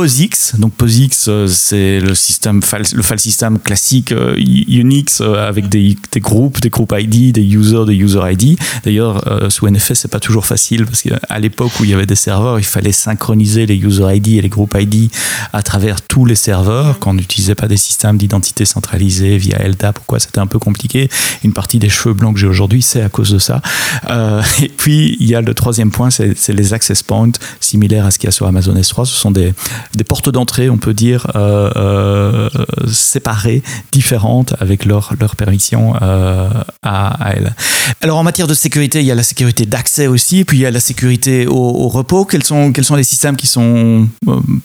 POSIX. 0.00 0.54
Donc 0.56 0.72
POSIX, 0.76 1.26
euh, 1.28 1.46
c'est 1.46 2.00
le 2.00 2.14
système, 2.14 2.62
le 2.94 3.02
file 3.02 3.18
system 3.18 3.58
classique 3.58 4.12
euh, 4.12 4.34
Unix 4.38 5.20
euh, 5.20 5.46
avec 5.46 5.68
des, 5.68 5.94
des, 6.10 6.20
groupes, 6.20 6.58
des 6.62 6.70
groupes 6.70 6.94
ID, 6.96 7.34
des 7.34 7.42
users, 7.42 7.84
des 7.84 7.96
user 7.96 8.20
ID. 8.24 8.58
D'ailleurs, 8.82 9.22
sous 9.50 9.68
NFS, 9.68 9.92
c'est 9.92 10.10
pas 10.10 10.18
toujours 10.18 10.46
facile 10.46 10.86
parce 10.86 11.02
qu'à 11.02 11.38
l'époque 11.38 11.72
où 11.78 11.84
il 11.84 11.90
y 11.90 11.94
avait 11.94 12.06
des 12.06 12.14
serveurs, 12.14 12.58
il 12.58 12.64
fallait 12.64 12.92
synchroniser 12.92 13.66
les 13.66 13.76
user 13.76 14.06
ID 14.16 14.38
et 14.38 14.40
les 14.40 14.48
groupes 14.48 14.74
ID 14.74 15.10
à 15.52 15.62
travers 15.62 16.00
tous 16.00 16.24
les 16.24 16.34
serveurs 16.34 16.98
quand 16.98 17.10
on 17.10 17.14
n'utilisait 17.14 17.54
pas 17.54 17.68
des 17.68 17.76
systèmes 17.76 18.16
d'identité 18.16 18.64
centralisés 18.64 19.36
via 19.36 19.58
LDAP 19.58 19.98
ou 19.98 20.02
quoi. 20.06 20.18
C'était 20.18 20.38
un 20.38 20.46
peu 20.46 20.58
compliqué. 20.58 21.10
Une 21.44 21.52
partie 21.52 21.78
des 21.78 21.90
cheveux 21.90 22.14
blancs 22.14 22.32
que 22.32 22.40
j'ai 22.40 22.46
aujourd'hui, 22.46 22.80
c'est 22.80 23.02
à 23.02 23.10
cause 23.10 23.32
de 23.32 23.38
ça. 23.38 23.60
et 24.62 24.68
puis, 24.68 25.18
il 25.20 25.28
y 25.28 25.34
a 25.34 25.42
le 25.42 25.52
troisième 25.52 25.90
point, 25.90 26.08
c'est 26.08 26.48
les 26.48 26.72
access 26.72 27.02
points, 27.02 27.32
similaires 27.60 28.06
à 28.06 28.10
ce 28.10 28.18
qu'il 28.18 28.28
y 28.28 28.30
a 28.30 28.32
sur 28.32 28.46
Amazon 28.46 28.74
S3. 28.74 29.04
Ce 29.04 29.14
sont 29.14 29.30
des, 29.30 29.52
des 29.94 30.04
portes 30.04 30.28
d'entrée, 30.28 30.70
on 30.70 30.78
peut 30.78 30.94
dire, 30.94 31.26
euh, 31.34 31.70
euh, 31.76 32.48
séparées, 32.92 33.62
différentes, 33.92 34.54
avec 34.60 34.84
leur, 34.84 35.14
leur 35.18 35.36
permission 35.36 35.94
euh, 36.00 36.48
à, 36.82 37.32
elles. 37.34 37.54
Alors 38.00 38.18
en 38.18 38.22
matière 38.22 38.46
de 38.46 38.54
sécurité, 38.54 39.00
il 39.00 39.06
y 39.06 39.10
a 39.10 39.14
la 39.14 39.22
sécurité 39.22 39.66
d'accès 39.66 40.06
aussi, 40.06 40.44
puis 40.44 40.58
il 40.58 40.60
y 40.60 40.66
a 40.66 40.70
la 40.70 40.80
sécurité 40.80 41.46
au, 41.46 41.88
repos. 41.88 42.24
Quels 42.24 42.44
sont, 42.44 42.72
quels 42.72 42.84
sont 42.84 42.94
les 42.94 43.04
systèmes 43.04 43.36
qui 43.36 43.46
sont 43.46 44.08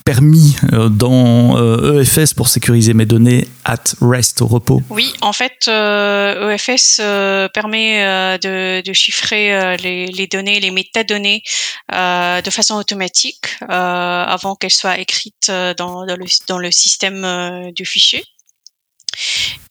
permis 0.05 0.55
dans 0.91 1.57
EFS 1.99 2.33
e 2.33 2.35
pour 2.35 2.47
sécuriser 2.47 2.93
mes 2.93 3.05
données 3.05 3.47
at 3.63 3.95
rest 4.01 4.41
au 4.41 4.47
repos? 4.47 4.81
Oui, 4.89 5.13
en 5.21 5.33
fait, 5.33 5.67
EFS 5.67 6.99
e 7.01 7.47
permet 7.53 8.38
de, 8.39 8.93
chiffrer 8.93 9.75
les, 9.77 10.27
données, 10.27 10.59
les 10.59 10.71
métadonnées 10.71 11.41
de 11.91 12.49
façon 12.49 12.75
automatique 12.75 13.57
avant 13.67 14.55
qu'elles 14.55 14.71
soient 14.71 14.99
écrites 15.15 15.51
dans, 15.78 16.06
le, 16.06 16.71
système 16.71 17.23
euh, 17.23 17.71
du 17.71 17.86
fichier. 17.86 18.23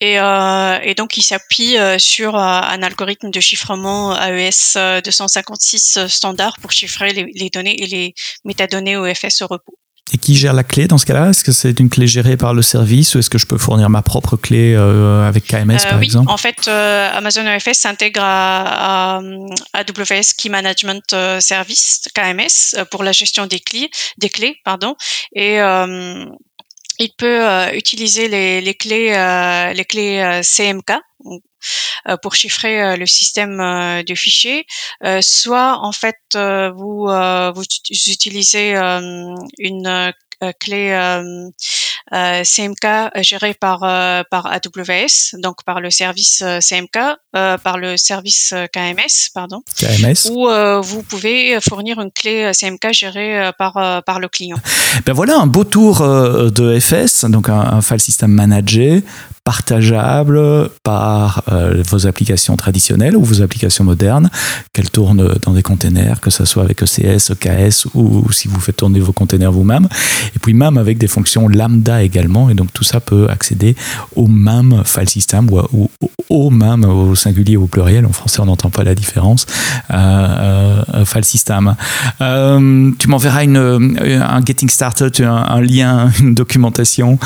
Et, 0.01 0.19
euh, 0.19 0.79
et, 0.83 0.95
donc, 0.95 1.17
il 1.19 1.23
s'appuie 1.23 1.77
euh, 1.77 1.99
sur 1.99 2.37
un 2.37 2.83
algorithme 2.83 3.31
de 3.31 3.41
chiffrement 3.41 4.17
AES 4.19 5.03
256 5.05 6.07
standard 6.09 6.57
pour 6.61 6.73
chiffrer 6.73 7.13
les, 7.13 7.27
les 7.35 7.51
données 7.51 7.77
et 7.83 7.87
les 7.87 8.15
métadonnées 8.45 8.97
OFS 8.97 9.43
au 9.43 9.47
repos. 9.47 9.79
Et 10.13 10.19
qui 10.19 10.37
gère 10.37 10.53
la 10.53 10.65
clé 10.65 10.87
dans 10.87 10.99
ce 10.99 11.07
cas-là? 11.07 11.31
Est-ce 11.31 11.43
que 11.43 11.51
c'est 11.51 11.81
une 11.81 11.89
clé 11.89 12.07
gérée 12.07 12.37
par 12.37 12.53
le 12.53 12.63
service 12.63 13.15
ou 13.15 13.19
est-ce 13.19 13.31
que 13.31 13.39
je 13.39 13.47
peux 13.47 13.59
fournir 13.59 13.89
ma 13.89 14.03
propre 14.03 14.37
clé 14.37 14.75
euh, 14.77 15.27
avec 15.27 15.47
KMS 15.47 15.79
par 15.89 15.99
oui, 15.99 16.05
exemple? 16.05 16.31
En 16.31 16.37
fait, 16.37 16.69
Amazon 16.69 17.47
EFS 17.47 17.79
s'intègre 17.79 18.21
à, 18.23 19.21
AWS 19.73 20.35
Key 20.37 20.51
Management 20.51 21.17
Service 21.41 22.03
KMS 22.15 22.85
pour 22.91 23.03
la 23.03 23.13
gestion 23.13 23.47
des 23.47 23.61
clés, 23.61 23.91
des 24.19 24.29
clés 24.29 24.61
pardon. 24.65 24.95
Et 25.35 25.59
il 26.99 27.13
peut 27.17 27.49
euh, 27.49 27.73
utiliser 27.73 28.29
les, 28.29 28.61
les 28.61 28.75
clés, 28.75 29.15
euh, 29.15 29.73
les 29.73 29.85
clés 29.85 30.21
euh, 30.21 30.43
CMK 30.43 30.93
pour 32.21 32.35
chiffrer 32.35 32.99
le 32.99 33.07
système 33.07 33.57
de 33.57 34.15
fichiers. 34.15 34.67
soit 35.23 35.79
en 35.79 35.91
fait 35.91 36.19
vous, 36.35 37.07
vous 37.07 37.63
utilisez 38.07 38.75
une 39.59 40.13
clé 40.61 41.21
CMK 42.15 43.11
gérée 43.23 43.55
par 43.55 43.81
par 44.31 44.47
AWS, 44.47 45.39
donc 45.39 45.65
par 45.65 45.81
le 45.81 45.91
service 45.91 46.43
CMK, 46.61 46.99
par 47.33 47.79
le 47.79 47.97
service 47.97 48.55
KMS, 48.73 49.31
pardon. 49.35 49.63
KMS. 49.77 50.31
Ou 50.31 50.49
vous 50.83 51.03
pouvez 51.03 51.59
fournir 51.61 52.01
une 52.01 52.13
clé 52.13 52.53
CMK 52.53 52.93
gérée 52.93 53.51
par 53.59 54.03
par 54.05 54.21
le 54.21 54.29
client. 54.29 54.59
Ben 55.07 55.13
voilà 55.13 55.39
un 55.39 55.49
beau 55.49 55.65
tour 55.65 55.99
de 56.01 56.79
FS, 56.79 57.25
donc 57.25 57.49
un, 57.49 57.59
un 57.59 57.83
file 57.83 58.01
system 58.01 58.31
manager 58.31 59.01
partageable 59.45 60.71
par 60.83 61.43
euh, 61.53 61.83
vos 61.87 62.07
applications 62.07 62.57
traditionnelles 62.57 63.15
ou 63.15 63.23
vos 63.23 63.43
applications 63.43 63.85
modernes, 63.85 64.31
qu'elles 64.73 64.91
tournent 64.91 65.35
dans 65.43 65.53
des 65.53 65.63
containers, 65.63 66.21
que 66.21 66.31
ce 66.31 66.47
soit 66.47 66.63
avec 66.63 66.83
ECS, 66.83 67.31
EKS 67.31 67.87
ou, 67.95 68.33
si 68.33 68.49
vous 68.49 68.59
faites 68.59 68.77
tourner 68.77 69.01
vos 69.01 69.13
containers 69.13 69.53
vous-même. 69.53 69.87
Et 70.35 70.39
puis 70.39 70.55
même 70.55 70.79
avec 70.79 70.97
des 70.97 71.09
fonctions 71.09 71.47
lambda 71.47 72.03
également. 72.05 72.51
Et 72.51 72.55
donc 72.55 72.73
tout 72.73 72.85
ça 72.85 73.01
peut 73.01 73.29
accéder 73.29 73.75
au 74.17 74.27
même 74.27 74.83
file 74.85 75.09
system 75.09 75.49
ou, 75.51 75.91
au 76.29 76.51
même 76.51 76.85
au 76.85 77.15
singulier 77.15 77.57
ou 77.57 77.65
au 77.65 77.67
pluriel. 77.67 78.07
En 78.07 78.13
français, 78.13 78.41
on 78.41 78.47
n'entend 78.47 78.71
pas 78.71 78.85
la 78.85 78.95
différence. 78.95 79.47
Euh, 79.91 79.95
euh, 79.95 80.54
file 81.05 81.25
system. 81.25 81.75
tu 82.19 83.09
m'enverras 83.09 83.45
une, 83.45 83.57
un 83.57 84.41
getting 84.45 84.69
started, 84.69 85.21
un, 85.21 85.61
lien, 85.61 86.11
une 86.21 86.35
documentation 86.35 87.19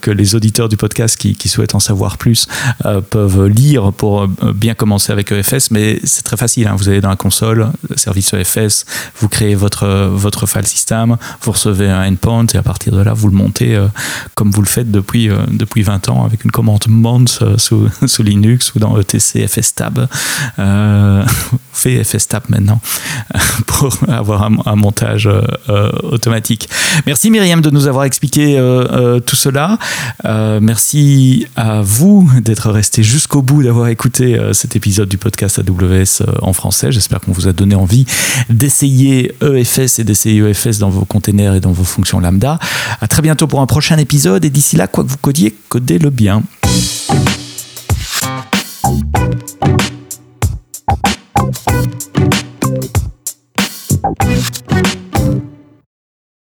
que 0.00 0.10
les 0.10 0.34
auditeurs 0.34 0.68
du 0.68 0.76
podcast 0.76 1.16
qui, 1.16 1.48
souhaitent 1.48 1.74
en 1.74 1.80
savoir 1.80 2.18
plus 2.18 2.46
euh, 2.84 3.00
peuvent 3.00 3.46
lire 3.46 3.92
pour 3.92 4.22
euh, 4.22 4.28
bien 4.54 4.74
commencer 4.74 5.12
avec 5.12 5.32
EFS, 5.32 5.70
mais 5.70 5.98
c'est 6.04 6.22
très 6.22 6.36
facile. 6.36 6.66
Hein. 6.66 6.74
Vous 6.76 6.88
allez 6.88 7.00
dans 7.00 7.08
la 7.08 7.16
console, 7.16 7.70
service 7.96 8.32
EFS, 8.34 8.84
vous 9.18 9.28
créez 9.28 9.54
votre, 9.54 9.86
votre 10.12 10.46
file 10.46 10.66
system, 10.66 11.16
vous 11.42 11.52
recevez 11.52 11.88
un 11.88 12.06
endpoint 12.08 12.46
et 12.52 12.56
à 12.56 12.62
partir 12.62 12.92
de 12.92 13.00
là, 13.00 13.14
vous 13.14 13.28
le 13.28 13.34
montez 13.34 13.74
euh, 13.74 13.88
comme 14.34 14.50
vous 14.50 14.62
le 14.62 14.68
faites 14.68 14.90
depuis, 14.90 15.30
depuis 15.50 15.82
20 15.82 16.08
ans 16.10 16.24
avec 16.24 16.44
une 16.44 16.50
commande 16.50 16.84
mont 16.88 17.24
sous, 17.56 17.88
sous, 18.06 18.22
Linux 18.22 18.74
ou 18.74 18.78
dans 18.78 18.98
ETC 18.98 19.46
FSTab. 19.46 20.08
Euh, 20.58 21.24
fait 21.72 22.02
FSTab 22.02 22.44
maintenant 22.48 22.80
pour 23.66 23.96
avoir 24.08 24.42
un, 24.44 24.76
montage 24.76 25.28
automatique. 26.02 26.68
Merci 27.06 27.30
Myriam 27.30 27.60
de 27.60 27.70
nous 27.70 27.86
avoir 27.86 28.04
expliqué 28.04 28.58
tout 29.26 29.36
cela. 29.36 29.78
merci 30.24 31.46
à 31.56 31.82
vous 31.82 32.30
d'être 32.40 32.70
resté 32.70 33.02
jusqu'au 33.02 33.42
bout, 33.42 33.62
d'avoir 33.62 33.88
écouté 33.88 34.38
euh, 34.38 34.52
cet 34.52 34.76
épisode 34.76 35.08
du 35.08 35.18
podcast 35.18 35.58
AWS 35.58 36.22
euh, 36.22 36.32
en 36.42 36.52
français. 36.52 36.92
J'espère 36.92 37.20
qu'on 37.20 37.32
vous 37.32 37.48
a 37.48 37.52
donné 37.52 37.74
envie 37.74 38.06
d'essayer 38.48 39.32
EFS 39.42 39.98
et 39.98 40.04
d'essayer 40.04 40.40
EFS 40.40 40.78
dans 40.78 40.90
vos 40.90 41.04
containers 41.04 41.54
et 41.54 41.60
dans 41.60 41.72
vos 41.72 41.84
fonctions 41.84 42.20
lambda. 42.20 42.58
À 43.00 43.08
très 43.08 43.22
bientôt 43.22 43.46
pour 43.46 43.60
un 43.60 43.66
prochain 43.66 43.98
épisode 43.98 44.44
et 44.44 44.50
d'ici 44.50 44.76
là, 44.76 44.86
quoi 44.86 45.04
que 45.04 45.08
vous 45.08 45.16
codiez, 45.16 45.54
codez-le 45.68 46.10
bien. 46.10 46.42